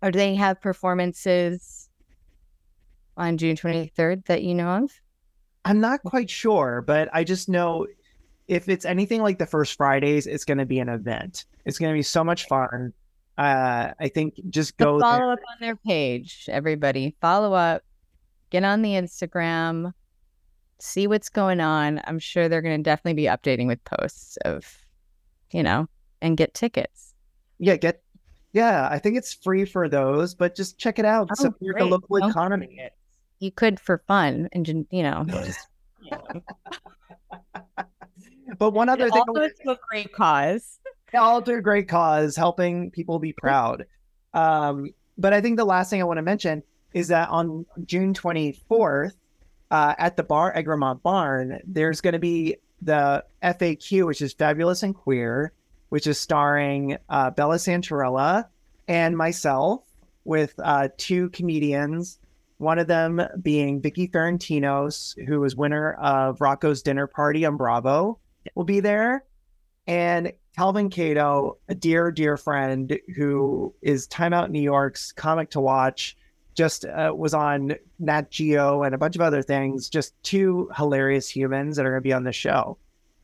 Or 0.00 0.10
do 0.10 0.18
they 0.18 0.34
have 0.36 0.60
performances 0.60 1.90
on 3.16 3.36
June 3.36 3.56
23rd 3.56 4.24
that 4.26 4.42
you 4.42 4.54
know 4.54 4.84
of? 4.84 4.90
I'm 5.66 5.80
not 5.80 6.02
quite 6.02 6.30
sure, 6.30 6.82
but 6.86 7.10
I 7.12 7.24
just 7.24 7.48
know 7.48 7.86
if 8.46 8.70
it's 8.70 8.86
anything 8.86 9.20
like 9.20 9.38
the 9.38 9.46
first 9.46 9.76
Fridays, 9.76 10.26
it's 10.26 10.46
going 10.46 10.58
to 10.58 10.64
be 10.64 10.78
an 10.78 10.88
event. 10.88 11.44
It's 11.66 11.78
going 11.78 11.92
to 11.92 11.98
be 11.98 12.02
so 12.02 12.24
much 12.24 12.46
fun. 12.46 12.94
Uh, 13.36 13.92
I 14.00 14.08
think 14.08 14.40
just 14.48 14.78
go 14.78 14.98
so 14.98 15.02
follow 15.02 15.18
there. 15.18 15.32
up 15.32 15.40
on 15.50 15.56
their 15.60 15.76
page, 15.76 16.46
everybody. 16.48 17.14
Follow 17.20 17.52
up, 17.52 17.82
get 18.50 18.64
on 18.64 18.82
the 18.82 18.92
Instagram, 18.92 19.92
see 20.80 21.06
what's 21.06 21.28
going 21.28 21.60
on. 21.60 22.00
I'm 22.04 22.18
sure 22.18 22.48
they're 22.48 22.62
going 22.62 22.78
to 22.78 22.82
definitely 22.82 23.14
be 23.14 23.28
updating 23.28 23.66
with 23.66 23.82
posts 23.84 24.36
of, 24.44 24.78
you 25.52 25.62
know, 25.62 25.88
and 26.20 26.36
get 26.36 26.54
tickets. 26.54 27.14
Yeah, 27.58 27.76
get. 27.76 28.02
Yeah, 28.52 28.88
I 28.90 28.98
think 28.98 29.18
it's 29.18 29.34
free 29.34 29.66
for 29.66 29.88
those, 29.88 30.34
but 30.34 30.56
just 30.56 30.78
check 30.78 30.98
it 30.98 31.04
out. 31.04 31.28
Oh, 31.30 31.34
Support 31.34 31.74
great. 31.74 31.82
the 31.82 31.84
local 31.84 32.18
Don't 32.18 32.30
economy. 32.30 32.80
You 33.40 33.52
could 33.52 33.78
for 33.78 34.02
fun 34.08 34.48
and 34.52 34.86
you 34.90 35.02
know. 35.02 35.24
Just, 35.28 35.68
but 38.58 38.70
one 38.70 38.88
other 38.88 39.10
thing, 39.10 39.22
also 39.28 39.48
to 39.48 39.70
a 39.72 39.78
great 39.90 40.12
cause. 40.12 40.78
All 41.14 41.42
to 41.42 41.54
a 41.54 41.60
great 41.60 41.88
cause, 41.88 42.36
helping 42.36 42.90
people 42.90 43.18
be 43.18 43.34
proud. 43.34 43.84
Um, 44.32 44.90
but 45.18 45.32
I 45.32 45.40
think 45.40 45.56
the 45.58 45.64
last 45.64 45.90
thing 45.90 46.00
I 46.00 46.04
want 46.04 46.18
to 46.18 46.22
mention 46.22 46.62
is 46.94 47.08
that 47.08 47.28
on 47.28 47.66
June 47.84 48.14
24th, 48.14 49.12
uh, 49.70 49.94
at 49.98 50.16
the 50.16 50.22
bar 50.22 50.52
Egremont 50.54 51.02
Barn, 51.02 51.60
there's 51.66 52.00
going 52.00 52.12
to 52.12 52.18
be 52.18 52.56
the 52.82 53.24
FAQ, 53.42 54.06
which 54.06 54.22
is 54.22 54.32
Fabulous 54.32 54.82
and 54.82 54.94
Queer, 54.94 55.52
which 55.88 56.06
is 56.06 56.18
starring 56.18 56.96
uh, 57.08 57.30
Bella 57.30 57.56
Santarella 57.56 58.46
and 58.86 59.16
myself 59.16 59.82
with 60.24 60.54
uh, 60.62 60.88
two 60.96 61.30
comedians. 61.30 62.18
One 62.58 62.78
of 62.78 62.86
them 62.86 63.22
being 63.40 63.80
Vicky 63.80 64.08
Ferentinos, 64.08 65.16
who 65.26 65.40
was 65.40 65.54
winner 65.54 65.92
of 65.94 66.40
Rocco's 66.40 66.82
Dinner 66.82 67.06
Party 67.06 67.44
on 67.44 67.56
Bravo, 67.56 68.18
will 68.54 68.64
be 68.64 68.80
there. 68.80 69.24
And 69.86 70.32
Calvin 70.56 70.90
Cato, 70.90 71.56
a 71.68 71.74
dear, 71.74 72.10
dear 72.10 72.36
friend 72.36 72.98
who 73.16 73.72
is 73.80 74.06
Time 74.08 74.32
Out 74.32 74.50
New 74.50 74.60
York's 74.60 75.12
comic 75.12 75.50
to 75.50 75.60
watch, 75.60 76.16
just 76.58 76.84
uh, 76.84 77.12
was 77.16 77.34
on 77.34 77.76
Nat 78.00 78.32
Geo 78.32 78.82
and 78.82 78.92
a 78.92 78.98
bunch 78.98 79.14
of 79.14 79.22
other 79.22 79.42
things. 79.42 79.88
Just 79.88 80.20
two 80.24 80.68
hilarious 80.76 81.28
humans 81.28 81.76
that 81.76 81.86
are 81.86 81.90
going 81.90 82.02
to 82.02 82.08
be 82.08 82.12
on 82.12 82.24
the 82.24 82.32
show. 82.32 82.76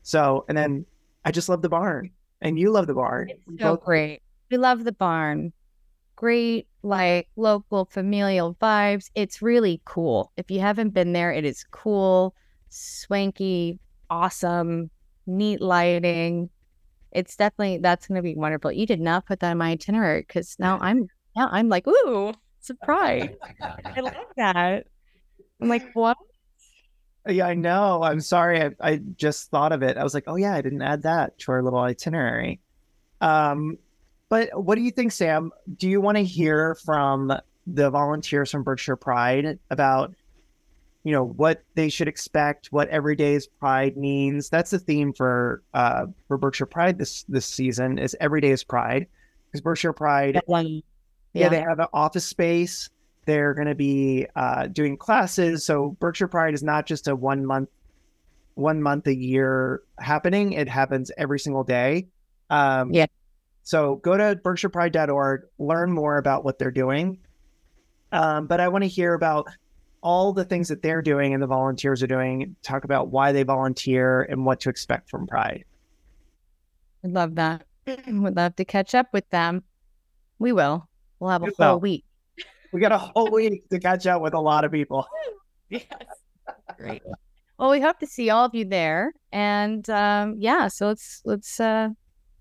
So, 0.03 0.45
and 0.47 0.57
then 0.57 0.85
I 1.25 1.31
just 1.31 1.49
love 1.49 1.61
the 1.61 1.67
barn, 1.69 2.11
and 2.41 2.57
you 2.57 2.71
love 2.71 2.87
the 2.87 2.93
barn. 2.93 3.29
It's 3.29 3.61
so 3.61 3.75
Both- 3.75 3.83
great. 3.83 4.21
We 4.49 4.57
love 4.57 4.85
the 4.85 4.93
barn. 4.93 5.51
Great, 6.15 6.67
like 6.81 7.27
local 7.35 7.83
familial 7.83 8.55
vibes. 8.61 9.09
It's 9.15 9.41
really 9.41 9.81
cool. 9.83 10.31
If 10.37 10.49
you 10.49 10.61
haven't 10.61 10.93
been 10.93 11.11
there, 11.11 11.33
it 11.33 11.43
is 11.43 11.65
cool, 11.71 12.33
swanky, 12.69 13.79
awesome 14.09 14.89
neat 15.27 15.59
lighting. 15.59 16.49
It's 17.11 17.35
definitely 17.35 17.79
that's 17.79 18.07
going 18.07 18.15
to 18.15 18.21
be 18.21 18.35
wonderful. 18.35 18.71
You 18.71 18.85
did 18.85 19.01
not 19.01 19.25
put 19.25 19.41
that 19.41 19.51
in 19.51 19.57
my 19.57 19.71
itinerary 19.71 20.21
because 20.21 20.55
now 20.57 20.77
I'm 20.79 21.07
now 21.35 21.49
I'm 21.51 21.67
like 21.67 21.85
ooh 21.85 22.33
surprise. 22.65 23.29
I 23.85 23.99
like 24.01 24.35
that. 24.37 24.87
I'm 25.61 25.67
like 25.69 25.89
what? 25.93 26.17
Yeah, 27.27 27.47
I 27.47 27.55
know. 27.55 28.03
I'm 28.03 28.21
sorry. 28.21 28.61
I, 28.61 28.71
I 28.79 28.97
just 29.15 29.49
thought 29.49 29.71
of 29.71 29.81
it. 29.81 29.97
I 29.97 30.03
was 30.03 30.13
like, 30.13 30.25
oh 30.27 30.35
yeah, 30.35 30.53
I 30.53 30.61
didn't 30.61 30.83
add 30.83 31.03
that 31.03 31.37
to 31.39 31.51
our 31.51 31.63
little 31.63 31.79
itinerary. 31.79 32.59
Um, 33.21 33.77
but 34.29 34.49
what 34.63 34.75
do 34.75 34.81
you 34.81 34.91
think, 34.91 35.11
Sam? 35.11 35.51
Do 35.77 35.89
you 35.89 36.01
want 36.01 36.17
to 36.17 36.23
hear 36.23 36.75
from 36.75 37.33
the 37.67 37.89
volunteers 37.89 38.51
from 38.51 38.63
Berkshire 38.63 38.95
Pride 38.95 39.59
about 39.69 40.13
you 41.03 41.11
know 41.11 41.23
what 41.23 41.63
they 41.75 41.87
should 41.87 42.07
expect, 42.07 42.71
what 42.71 42.89
everyday's 42.89 43.45
pride 43.45 43.95
means. 43.95 44.49
That's 44.49 44.71
the 44.71 44.79
theme 44.79 45.13
for 45.13 45.61
uh, 45.73 46.07
for 46.27 46.37
Berkshire 46.37 46.65
Pride 46.65 46.97
this 46.97 47.23
this 47.29 47.45
season 47.45 47.99
is 47.99 48.15
everyday's 48.19 48.63
pride 48.63 49.05
because 49.45 49.61
Berkshire 49.61 49.93
Pride, 49.93 50.41
yeah. 51.35 51.43
yeah. 51.43 51.49
they 51.49 51.61
have 51.61 51.79
an 51.79 51.87
office 51.93 52.25
space. 52.25 52.89
They're 53.25 53.53
going 53.53 53.67
to 53.67 53.75
be 53.75 54.27
uh, 54.35 54.67
doing 54.67 54.97
classes. 54.97 55.65
So 55.65 55.97
Berkshire 55.99 56.27
Pride 56.27 56.53
is 56.53 56.63
not 56.63 56.85
just 56.85 57.07
a 57.07 57.15
one 57.15 57.45
month 57.45 57.69
one 58.53 58.81
month 58.81 59.07
a 59.07 59.15
year 59.15 59.81
happening. 59.99 60.53
It 60.53 60.69
happens 60.69 61.11
every 61.17 61.39
single 61.39 61.63
day. 61.63 62.07
Um, 62.49 62.93
yeah. 62.93 63.07
So 63.63 63.95
go 63.97 64.15
to 64.15 64.39
berkshirepride.org, 64.41 65.41
learn 65.57 65.91
more 65.91 66.17
about 66.17 66.45
what 66.45 66.57
they're 66.57 66.71
doing. 66.71 67.19
Um, 68.11 68.47
but 68.47 68.61
I 68.61 68.67
want 68.69 68.83
to 68.83 68.87
hear 68.87 69.13
about 69.13 69.47
all 70.01 70.31
the 70.31 70.45
things 70.45 70.69
that 70.69 70.81
they're 70.81 71.01
doing 71.01 71.33
and 71.33 71.41
the 71.41 71.47
volunteers 71.47 72.03
are 72.03 72.07
doing, 72.07 72.55
talk 72.61 72.83
about 72.83 73.09
why 73.09 73.31
they 73.31 73.43
volunteer 73.43 74.21
and 74.21 74.45
what 74.45 74.59
to 74.61 74.69
expect 74.69 75.09
from 75.09 75.25
Pride. 75.25 75.65
I'd 77.03 77.11
love 77.11 77.35
that. 77.35 77.65
Would 78.07 78.35
love 78.35 78.55
to 78.55 78.65
catch 78.65 78.95
up 78.95 79.07
with 79.11 79.27
them. 79.31 79.63
We 80.39 80.51
will. 80.51 80.87
We'll 81.19 81.31
have 81.31 81.43
a 81.43 81.51
whole 81.57 81.79
week. 81.79 82.05
We 82.71 82.79
got 82.79 82.91
a 82.91 82.97
whole 82.97 83.31
week 83.31 83.67
to 83.69 83.79
catch 83.79 84.05
up 84.07 84.21
with 84.21 84.33
a 84.33 84.39
lot 84.39 84.65
of 84.65 84.71
people. 84.71 85.07
yes. 85.69 85.85
Great. 86.77 87.01
Well, 87.57 87.71
we 87.71 87.79
hope 87.79 87.99
to 87.99 88.07
see 88.07 88.29
all 88.29 88.45
of 88.45 88.53
you 88.53 88.65
there. 88.65 89.13
And 89.31 89.89
um, 89.89 90.35
yeah, 90.37 90.67
so 90.67 90.87
let's 90.87 91.21
let's 91.25 91.59
uh, 91.59 91.89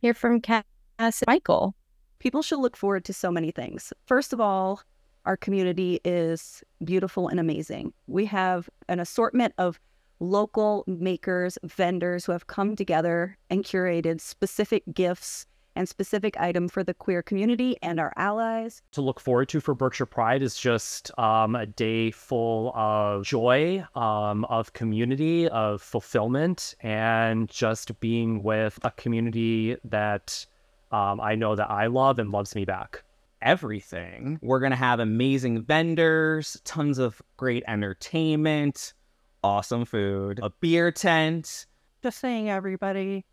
hear 0.01 0.15
from 0.15 0.41
Cass 0.41 0.65
and 0.99 1.15
Michael. 1.27 1.75
People 2.19 2.43
should 2.43 2.59
look 2.59 2.77
forward 2.77 3.05
to 3.05 3.13
so 3.13 3.31
many 3.31 3.51
things. 3.51 3.93
First 4.07 4.33
of 4.33 4.41
all, 4.41 4.81
our 5.25 5.37
community 5.37 6.01
is 6.05 6.63
beautiful 6.85 7.29
and 7.29 7.39
amazing. 7.39 7.93
We 8.07 8.27
have 8.27 8.69
an 8.89 9.01
assortment 9.01 9.55
of 9.59 9.79
local 10.21 10.85
makers, 10.87 11.59
vendors 11.65 12.25
who 12.25 12.33
have 12.33 12.47
come 12.47 12.77
together 12.77 13.37
and 13.51 13.65
curated 13.65 14.21
specific 14.21 14.83
gifts 14.93 15.47
and 15.77 15.89
specific 15.89 16.39
item 16.39 16.69
for 16.69 16.85
the 16.85 16.95
queer 16.95 17.23
community 17.23 17.77
and 17.83 17.99
our 18.01 18.13
allies. 18.17 18.83
To 18.93 19.01
look 19.01 19.21
forward 19.21 19.49
to 19.51 19.61
for 19.61 19.75
Berkshire 19.75 20.07
Pride 20.07 20.43
is 20.43 20.57
just 20.57 21.11
um, 21.19 21.55
a 21.55 21.67
day 21.67 22.11
full 22.11 22.73
of 22.75 23.25
joy, 23.25 23.85
um, 23.95 24.45
of 24.47 24.73
community, 24.73 25.49
of 25.49 25.83
fulfillment, 25.83 26.75
and 26.81 27.49
just 27.49 27.99
being 28.01 28.43
with 28.43 28.79
a 28.83 28.91
community 28.93 29.77
that 29.85 30.47
um, 30.93 31.21
I 31.21 31.35
know 31.35 31.57
that 31.57 31.71
I 31.71 31.87
love 31.87 32.19
and 32.19 32.31
loves 32.31 32.55
me 32.55 32.65
back 32.65 33.03
everything. 33.45 34.39
We're 34.43 34.59
going 34.59 34.71
to 34.71 34.77
have 34.77 34.99
amazing 34.99 35.63
vendors, 35.63 36.61
tons 36.65 36.99
of 36.99 37.21
great 37.37 37.63
entertainment, 37.69 38.95
awesome 39.43 39.85
food, 39.85 40.41
a 40.43 40.51
beer 40.51 40.91
tent. 40.91 41.67
Just 42.03 42.21
seeing 42.21 42.49
everybody, 42.51 43.25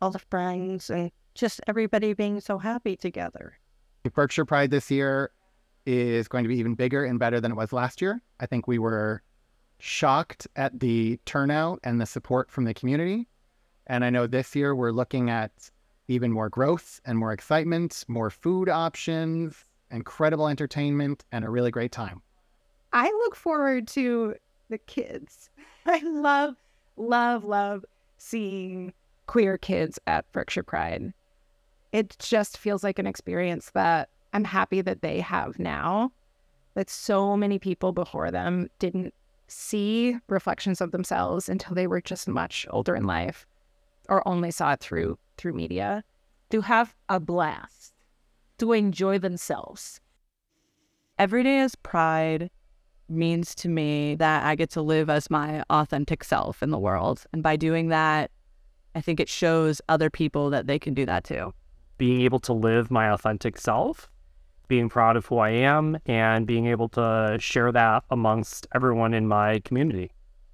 all 0.00 0.10
the 0.10 0.18
friends, 0.18 0.90
and 0.90 1.10
just 1.34 1.60
everybody 1.66 2.12
being 2.14 2.40
so 2.40 2.58
happy 2.58 2.96
together. 2.96 3.58
Berkshire 4.14 4.44
Pride 4.44 4.70
this 4.70 4.90
year 4.90 5.30
is 5.86 6.28
going 6.28 6.44
to 6.44 6.48
be 6.48 6.58
even 6.58 6.74
bigger 6.74 7.04
and 7.04 7.18
better 7.18 7.40
than 7.40 7.52
it 7.52 7.56
was 7.56 7.72
last 7.72 8.00
year. 8.00 8.22
I 8.40 8.46
think 8.46 8.66
we 8.66 8.78
were 8.78 9.22
shocked 9.78 10.46
at 10.56 10.80
the 10.80 11.18
turnout 11.24 11.80
and 11.84 12.00
the 12.00 12.06
support 12.06 12.50
from 12.50 12.64
the 12.64 12.74
community. 12.74 13.28
And 13.86 14.04
I 14.04 14.10
know 14.10 14.26
this 14.26 14.54
year 14.54 14.74
we're 14.74 14.92
looking 14.92 15.30
at 15.30 15.70
even 16.08 16.32
more 16.32 16.48
growth 16.48 17.00
and 17.04 17.18
more 17.18 17.32
excitement, 17.32 18.04
more 18.08 18.30
food 18.30 18.68
options, 18.68 19.64
incredible 19.90 20.48
entertainment, 20.48 21.24
and 21.32 21.44
a 21.44 21.50
really 21.50 21.70
great 21.70 21.92
time. 21.92 22.22
I 22.92 23.06
look 23.06 23.36
forward 23.36 23.88
to 23.88 24.34
the 24.70 24.78
kids. 24.78 25.50
I 25.86 26.00
love, 26.00 26.56
love, 26.96 27.44
love 27.44 27.84
seeing 28.16 28.92
queer 29.26 29.58
kids 29.58 29.98
at 30.06 30.30
Berkshire 30.32 30.62
Pride. 30.62 31.12
It 31.94 32.16
just 32.18 32.58
feels 32.58 32.82
like 32.82 32.98
an 32.98 33.06
experience 33.06 33.70
that 33.74 34.08
I'm 34.32 34.42
happy 34.42 34.80
that 34.80 35.00
they 35.00 35.20
have 35.20 35.60
now. 35.60 36.10
That 36.74 36.90
so 36.90 37.36
many 37.36 37.60
people 37.60 37.92
before 37.92 38.32
them 38.32 38.68
didn't 38.80 39.14
see 39.46 40.18
reflections 40.28 40.80
of 40.80 40.90
themselves 40.90 41.48
until 41.48 41.76
they 41.76 41.86
were 41.86 42.00
just 42.00 42.26
much 42.26 42.66
older 42.68 42.96
in 42.96 43.06
life 43.06 43.46
or 44.08 44.26
only 44.26 44.50
saw 44.50 44.72
it 44.72 44.80
through 44.80 45.16
through 45.36 45.52
media. 45.52 46.02
To 46.50 46.62
have 46.62 46.96
a 47.08 47.20
blast, 47.20 47.94
to 48.58 48.72
enjoy 48.72 49.20
themselves. 49.20 50.00
Every 51.16 51.44
day 51.44 51.60
as 51.60 51.76
pride 51.76 52.50
means 53.08 53.54
to 53.54 53.68
me 53.68 54.16
that 54.16 54.44
I 54.44 54.56
get 54.56 54.70
to 54.70 54.82
live 54.82 55.08
as 55.08 55.30
my 55.30 55.62
authentic 55.70 56.24
self 56.24 56.60
in 56.60 56.70
the 56.70 56.78
world. 56.78 57.24
And 57.32 57.40
by 57.40 57.54
doing 57.54 57.90
that, 57.90 58.32
I 58.96 59.00
think 59.00 59.20
it 59.20 59.28
shows 59.28 59.80
other 59.88 60.10
people 60.10 60.50
that 60.50 60.66
they 60.66 60.80
can 60.80 60.92
do 60.92 61.06
that 61.06 61.22
too. 61.22 61.54
Being 61.98 62.22
able 62.22 62.40
to 62.40 62.52
live 62.52 62.90
my 62.90 63.10
authentic 63.10 63.58
self, 63.58 64.10
being 64.68 64.88
proud 64.88 65.16
of 65.16 65.26
who 65.26 65.38
I 65.38 65.50
am, 65.50 65.98
and 66.06 66.46
being 66.46 66.66
able 66.66 66.88
to 66.90 67.36
share 67.38 67.70
that 67.72 68.04
amongst 68.10 68.66
everyone 68.74 69.14
in 69.14 69.28
my 69.28 69.60
community. 69.60 70.10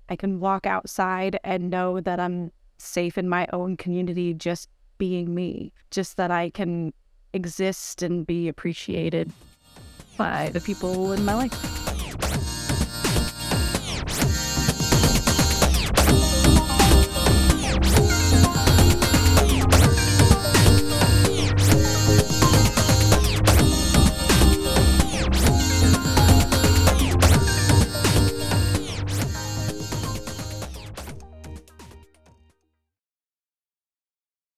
I 0.09 0.17
can 0.17 0.41
walk 0.41 0.67
outside 0.67 1.39
and 1.45 1.71
know 1.71 2.01
that 2.01 2.19
I'm 2.19 2.53
safe 2.79 3.17
in 3.17 3.29
my 3.29 3.47
own 3.53 3.77
community 3.77 4.35
just 4.35 4.69
being 4.99 5.35
me, 5.35 5.73
just 5.91 6.17
that 6.17 6.31
I 6.31 6.51
can 6.51 6.93
exist 7.33 8.03
and 8.03 8.27
be 8.27 8.49
appreciated 8.49 9.33
by 10.19 10.51
the 10.53 10.61
people 10.61 11.13
in 11.13 11.25
my 11.25 11.35
life. 11.35 11.80